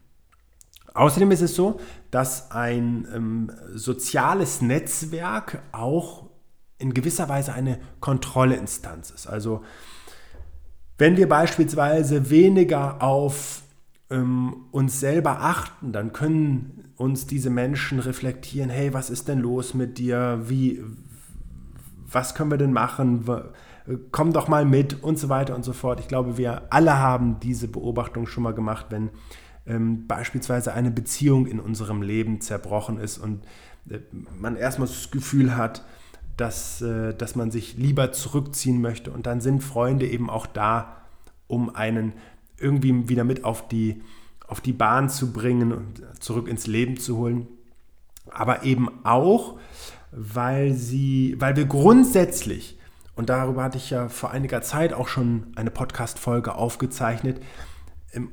Außerdem 0.94 1.30
ist 1.30 1.42
es 1.42 1.54
so, 1.54 1.80
dass 2.10 2.50
ein 2.50 3.06
ähm, 3.14 3.52
soziales 3.72 4.60
Netzwerk 4.60 5.62
auch 5.72 6.30
in 6.78 6.92
gewisser 6.92 7.28
Weise 7.28 7.54
eine 7.54 7.78
Kontrollinstanz 8.00 9.10
ist. 9.10 9.26
Also 9.26 9.62
wenn 10.98 11.16
wir 11.16 11.28
beispielsweise 11.28 12.30
weniger 12.30 13.02
auf 13.02 13.62
ähm, 14.10 14.66
uns 14.70 15.00
selber 15.00 15.40
achten, 15.40 15.92
dann 15.92 16.12
können 16.12 16.92
uns 16.96 17.26
diese 17.26 17.50
Menschen 17.50 17.98
reflektieren, 17.98 18.70
hey, 18.70 18.92
was 18.92 19.10
ist 19.10 19.28
denn 19.28 19.40
los 19.40 19.74
mit 19.74 19.98
dir? 19.98 20.42
Wie, 20.44 20.82
was 22.10 22.34
können 22.34 22.50
wir 22.50 22.58
denn 22.58 22.72
machen? 22.72 23.24
Komm 24.12 24.32
doch 24.32 24.48
mal 24.48 24.64
mit 24.64 25.02
und 25.02 25.18
so 25.18 25.28
weiter 25.28 25.54
und 25.54 25.64
so 25.64 25.72
fort. 25.72 25.98
Ich 25.98 26.08
glaube, 26.08 26.36
wir 26.36 26.62
alle 26.70 26.98
haben 26.98 27.40
diese 27.40 27.68
Beobachtung 27.68 28.26
schon 28.26 28.44
mal 28.44 28.54
gemacht, 28.54 28.86
wenn 28.90 29.10
ähm, 29.66 30.06
beispielsweise 30.06 30.74
eine 30.74 30.90
Beziehung 30.90 31.46
in 31.46 31.60
unserem 31.60 32.02
Leben 32.02 32.40
zerbrochen 32.40 32.98
ist 32.98 33.18
und 33.18 33.44
äh, 33.88 33.98
man 34.38 34.56
erstmal 34.56 34.88
das 34.88 35.10
Gefühl 35.10 35.56
hat, 35.56 35.84
dass, 36.36 36.80
äh, 36.82 37.14
dass 37.14 37.36
man 37.36 37.50
sich 37.50 37.76
lieber 37.76 38.12
zurückziehen 38.12 38.80
möchte. 38.80 39.10
Und 39.10 39.26
dann 39.26 39.40
sind 39.40 39.62
Freunde 39.62 40.06
eben 40.06 40.30
auch 40.30 40.46
da, 40.46 40.96
um 41.46 41.74
einen 41.74 42.14
irgendwie 42.58 43.08
wieder 43.08 43.24
mit 43.24 43.44
auf 43.44 43.68
die, 43.68 44.02
auf 44.46 44.60
die 44.60 44.72
Bahn 44.72 45.08
zu 45.08 45.32
bringen 45.32 45.72
und 45.72 46.02
zurück 46.20 46.48
ins 46.48 46.66
Leben 46.66 46.96
zu 46.98 47.16
holen. 47.16 47.46
aber 48.30 48.62
eben 48.64 48.88
auch, 49.04 49.58
weil, 50.10 50.74
sie, 50.74 51.36
weil 51.38 51.56
wir 51.56 51.64
grundsätzlich, 51.66 52.78
und 53.14 53.28
darüber 53.28 53.64
hatte 53.64 53.78
ich 53.78 53.90
ja 53.90 54.08
vor 54.08 54.30
einiger 54.30 54.62
Zeit 54.62 54.92
auch 54.92 55.08
schon 55.08 55.52
eine 55.56 55.70
Podcast-Folge 55.70 56.54
aufgezeichnet, 56.54 57.42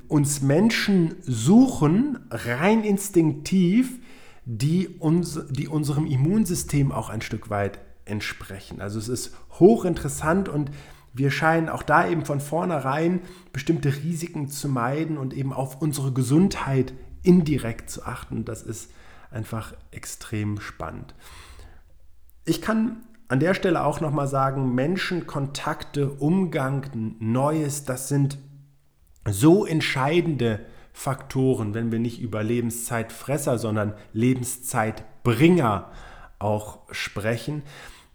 uns 0.08 0.42
Menschen 0.42 1.16
suchen 1.22 2.20
rein 2.30 2.84
instinktiv, 2.84 4.00
die, 4.46 4.88
uns, 4.88 5.40
die 5.50 5.68
unserem 5.68 6.06
Immunsystem 6.06 6.92
auch 6.92 7.10
ein 7.10 7.22
Stück 7.22 7.50
weit 7.50 7.80
entsprechen. 8.06 8.82
Also 8.82 9.00
es 9.00 9.08
ist 9.08 9.36
hochinteressant 9.60 10.50
und 10.50 10.72
wir 11.14 11.32
scheinen 11.32 11.70
auch 11.70 11.84
da 11.84 12.08
eben 12.08 12.26
von 12.26 12.40
vornherein 12.40 13.22
bestimmte 13.54 13.96
Risiken 14.04 14.50
zu 14.50 14.70
meiden 14.70 15.18
und 15.18 15.34
eben 15.34 15.54
auf 15.54 15.82
unsere 15.82 16.12
Gesundheit 16.12 16.94
indirekt 17.24 17.90
zu 17.90 18.06
achten. 18.06 18.46
Das 18.46 18.64
ist 18.64 18.92
einfach 19.32 19.74
extrem 19.92 20.60
spannend. 20.60 21.14
Ich 22.46 22.62
kann 22.62 23.04
an 23.28 23.40
der 23.40 23.54
Stelle 23.54 23.84
auch 23.84 24.02
nochmal 24.02 24.28
sagen, 24.28 24.74
Menschen, 24.74 25.28
Kontakte, 25.28 26.10
Umgang, 26.10 27.16
Neues, 27.20 27.86
das 27.86 28.08
sind 28.08 28.40
so 29.28 29.66
entscheidende 29.66 30.66
Faktoren, 30.94 31.74
wenn 31.74 31.92
wir 31.92 32.00
nicht 32.00 32.20
über 32.20 32.44
Lebenszeitfresser, 32.44 33.58
sondern 33.58 33.94
Lebenszeitbringer 34.14 35.92
auch 36.40 36.80
sprechen. 36.92 37.64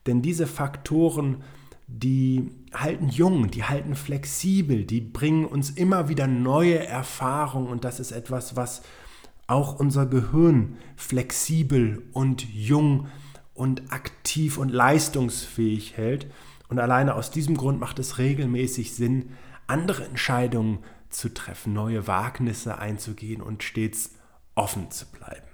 Denn 0.07 0.23
diese 0.23 0.47
Faktoren, 0.47 1.43
die 1.87 2.51
halten 2.73 3.09
jung, 3.09 3.51
die 3.51 3.65
halten 3.65 3.95
flexibel, 3.95 4.85
die 4.85 5.01
bringen 5.01 5.45
uns 5.45 5.71
immer 5.71 6.09
wieder 6.09 6.27
neue 6.27 6.79
Erfahrungen 6.79 7.69
und 7.69 7.85
das 7.85 8.01
ist 8.01 8.13
etwas, 8.13 8.57
was 8.57 8.83
auch 9.47 9.79
unser 9.79 10.07
Gehirn 10.07 10.77
flexibel 10.97 12.03
und 12.13 12.47
jung 12.53 13.09
und 13.53 13.93
aktiv 13.93 14.59
und 14.59 14.71
leistungsfähig 14.71 15.97
hält. 15.97 16.27
Und 16.69 16.79
alleine 16.79 17.15
aus 17.15 17.31
diesem 17.31 17.57
Grund 17.57 17.79
macht 17.79 17.99
es 17.99 18.19
regelmäßig 18.19 18.95
Sinn, 18.95 19.31
andere 19.67 20.05
Entscheidungen 20.05 20.79
zu 21.15 21.33
treffen, 21.33 21.73
neue 21.73 22.07
Wagnisse 22.07 22.79
einzugehen 22.79 23.41
und 23.41 23.63
stets 23.63 24.13
offen 24.55 24.91
zu 24.91 25.07
bleiben. 25.07 25.47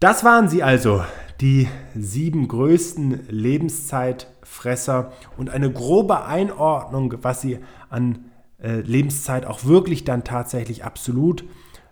Das 0.00 0.24
waren 0.24 0.48
sie 0.48 0.62
also, 0.62 1.04
die 1.40 1.68
sieben 1.94 2.48
größten 2.48 3.28
Lebenszeitfresser 3.28 5.12
und 5.36 5.50
eine 5.50 5.72
grobe 5.72 6.24
Einordnung, 6.24 7.14
was 7.22 7.40
sie 7.40 7.60
an 7.88 8.24
äh, 8.60 8.80
Lebenszeit 8.80 9.46
auch 9.46 9.64
wirklich 9.64 10.04
dann 10.04 10.24
tatsächlich 10.24 10.84
absolut 10.84 11.44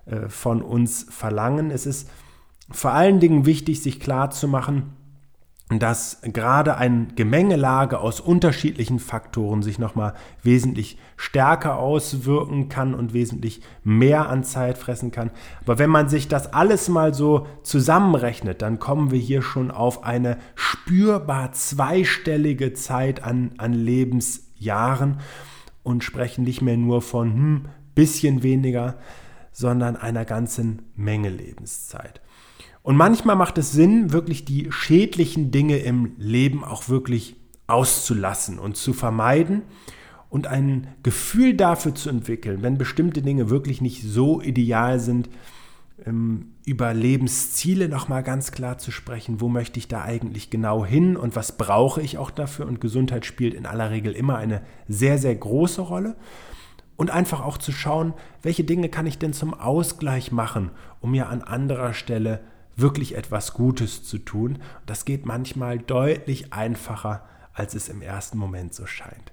äh, 0.06 0.28
von 0.28 0.62
uns 0.62 1.06
verlangen. 1.08 1.70
Es 1.70 1.86
ist 1.86 2.10
vor 2.70 2.92
allen 2.92 3.20
Dingen 3.20 3.46
wichtig, 3.46 3.82
sich 3.82 4.00
klarzumachen, 4.00 4.96
dass 5.78 6.20
gerade 6.22 6.76
eine 6.76 7.06
Gemengelage 7.14 8.00
aus 8.00 8.18
unterschiedlichen 8.20 8.98
Faktoren 8.98 9.62
sich 9.62 9.78
nochmal 9.78 10.14
wesentlich 10.42 10.98
stärker 11.16 11.78
auswirken 11.78 12.68
kann 12.68 12.92
und 12.92 13.12
wesentlich 13.12 13.62
mehr 13.85 14.28
an 14.28 14.42
Zeit 14.42 14.78
fressen 14.78 15.12
kann. 15.12 15.30
Aber 15.62 15.78
wenn 15.78 15.90
man 15.90 16.09
sich 16.09 16.26
das 16.26 16.52
alles 16.52 16.88
mal 16.88 17.14
so 17.14 17.46
zusammenrechnet, 17.62 18.62
dann 18.62 18.80
kommen 18.80 19.12
wir 19.12 19.20
hier 19.20 19.42
schon 19.42 19.70
auf 19.70 20.02
eine 20.02 20.38
spürbar 20.56 21.52
zweistellige 21.52 22.72
Zeit 22.72 23.22
an, 23.22 23.52
an 23.59 23.72
Lebensjahren 23.72 25.20
und 25.85 26.02
sprechen 26.02 26.42
nicht 26.42 26.62
mehr 26.62 26.76
nur 26.76 27.00
von 27.00 27.33
hm, 27.33 27.64
bisschen 27.94 28.42
weniger, 28.42 28.98
sondern 29.52 29.96
einer 29.96 30.24
ganzen 30.24 30.90
Menge 30.96 31.28
Lebenszeit. 31.28 32.20
Und 32.82 32.96
manchmal 32.96 33.36
macht 33.36 33.58
es 33.58 33.72
Sinn, 33.72 34.12
wirklich 34.12 34.44
die 34.44 34.68
schädlichen 34.70 35.50
Dinge 35.50 35.78
im 35.78 36.12
Leben 36.16 36.64
auch 36.64 36.88
wirklich 36.88 37.36
auszulassen 37.66 38.58
und 38.58 38.76
zu 38.76 38.92
vermeiden 38.92 39.62
und 40.28 40.46
ein 40.46 40.88
Gefühl 41.02 41.54
dafür 41.54 41.94
zu 41.94 42.08
entwickeln, 42.08 42.62
wenn 42.62 42.78
bestimmte 42.78 43.22
Dinge 43.22 43.50
wirklich 43.50 43.80
nicht 43.80 44.02
so 44.02 44.40
ideal 44.40 44.98
sind, 44.98 45.28
ähm, 46.06 46.52
über 46.64 46.94
Lebensziele 46.94 47.88
nochmal 47.88 48.22
ganz 48.22 48.52
klar 48.52 48.78
zu 48.78 48.90
sprechen, 48.90 49.40
wo 49.40 49.48
möchte 49.48 49.78
ich 49.78 49.88
da 49.88 50.02
eigentlich 50.02 50.50
genau 50.50 50.84
hin 50.84 51.16
und 51.16 51.36
was 51.36 51.58
brauche 51.58 52.00
ich 52.00 52.16
auch 52.16 52.30
dafür. 52.30 52.66
Und 52.66 52.80
Gesundheit 52.80 53.26
spielt 53.26 53.54
in 53.54 53.66
aller 53.66 53.90
Regel 53.90 54.12
immer 54.12 54.36
eine 54.36 54.62
sehr, 54.88 55.18
sehr 55.18 55.34
große 55.34 55.82
Rolle. 55.82 56.16
Und 56.96 57.10
einfach 57.10 57.40
auch 57.40 57.56
zu 57.56 57.72
schauen, 57.72 58.12
welche 58.42 58.62
Dinge 58.62 58.90
kann 58.90 59.06
ich 59.06 59.18
denn 59.18 59.32
zum 59.32 59.54
Ausgleich 59.54 60.32
machen, 60.32 60.70
um 61.00 61.12
mir 61.12 61.30
an 61.30 61.40
anderer 61.40 61.94
Stelle 61.94 62.40
wirklich 62.76 63.16
etwas 63.16 63.54
Gutes 63.54 64.04
zu 64.04 64.18
tun. 64.18 64.59
Das 64.87 65.04
geht 65.04 65.26
manchmal 65.26 65.78
deutlich 65.78 66.52
einfacher, 66.52 67.24
als 67.52 67.74
es 67.74 67.88
im 67.88 68.02
ersten 68.02 68.38
Moment 68.38 68.74
so 68.74 68.87
scheint. 68.87 69.33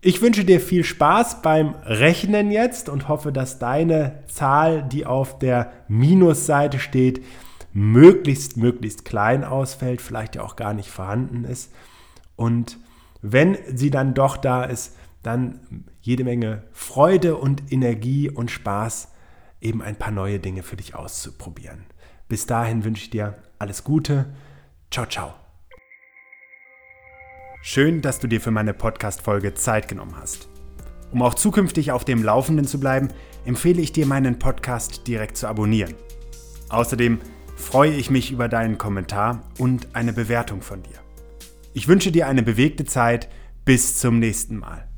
Ich 0.00 0.20
wünsche 0.20 0.44
dir 0.44 0.60
viel 0.60 0.82
Spaß 0.82 1.42
beim 1.42 1.76
Rechnen 1.84 2.50
jetzt 2.50 2.88
und 2.88 3.08
hoffe, 3.08 3.32
dass 3.32 3.60
deine 3.60 4.24
Zahl, 4.26 4.82
die 4.82 5.06
auf 5.06 5.38
der 5.38 5.72
Minusseite 5.86 6.80
steht, 6.80 7.24
möglichst, 7.72 8.56
möglichst 8.56 9.04
klein 9.04 9.44
ausfällt, 9.44 10.02
vielleicht 10.02 10.34
ja 10.34 10.42
auch 10.42 10.56
gar 10.56 10.74
nicht 10.74 10.90
vorhanden 10.90 11.44
ist. 11.44 11.72
Und 12.34 12.78
wenn 13.20 13.56
sie 13.72 13.90
dann 13.90 14.14
doch 14.14 14.36
da 14.36 14.64
ist, 14.64 14.96
dann 15.22 15.60
jede 16.00 16.24
Menge 16.24 16.64
Freude 16.72 17.36
und 17.36 17.72
Energie 17.72 18.28
und 18.28 18.50
Spaß, 18.50 19.12
eben 19.60 19.80
ein 19.80 19.94
paar 19.94 20.10
neue 20.10 20.40
Dinge 20.40 20.64
für 20.64 20.76
dich 20.76 20.96
auszuprobieren. 20.96 21.84
Bis 22.32 22.46
dahin 22.46 22.82
wünsche 22.82 23.02
ich 23.02 23.10
dir 23.10 23.36
alles 23.58 23.84
Gute. 23.84 24.24
Ciao, 24.90 25.04
ciao. 25.04 25.34
Schön, 27.60 28.00
dass 28.00 28.20
du 28.20 28.26
dir 28.26 28.40
für 28.40 28.50
meine 28.50 28.72
Podcast-Folge 28.72 29.52
Zeit 29.52 29.86
genommen 29.86 30.14
hast. 30.18 30.48
Um 31.10 31.20
auch 31.20 31.34
zukünftig 31.34 31.92
auf 31.92 32.06
dem 32.06 32.22
Laufenden 32.22 32.66
zu 32.66 32.80
bleiben, 32.80 33.08
empfehle 33.44 33.82
ich 33.82 33.92
dir, 33.92 34.06
meinen 34.06 34.38
Podcast 34.38 35.06
direkt 35.06 35.36
zu 35.36 35.46
abonnieren. 35.46 35.92
Außerdem 36.70 37.18
freue 37.54 37.92
ich 37.92 38.08
mich 38.08 38.32
über 38.32 38.48
deinen 38.48 38.78
Kommentar 38.78 39.42
und 39.58 39.94
eine 39.94 40.14
Bewertung 40.14 40.62
von 40.62 40.82
dir. 40.82 41.00
Ich 41.74 41.86
wünsche 41.86 42.12
dir 42.12 42.28
eine 42.28 42.42
bewegte 42.42 42.86
Zeit. 42.86 43.28
Bis 43.66 43.98
zum 43.98 44.20
nächsten 44.20 44.56
Mal. 44.56 44.88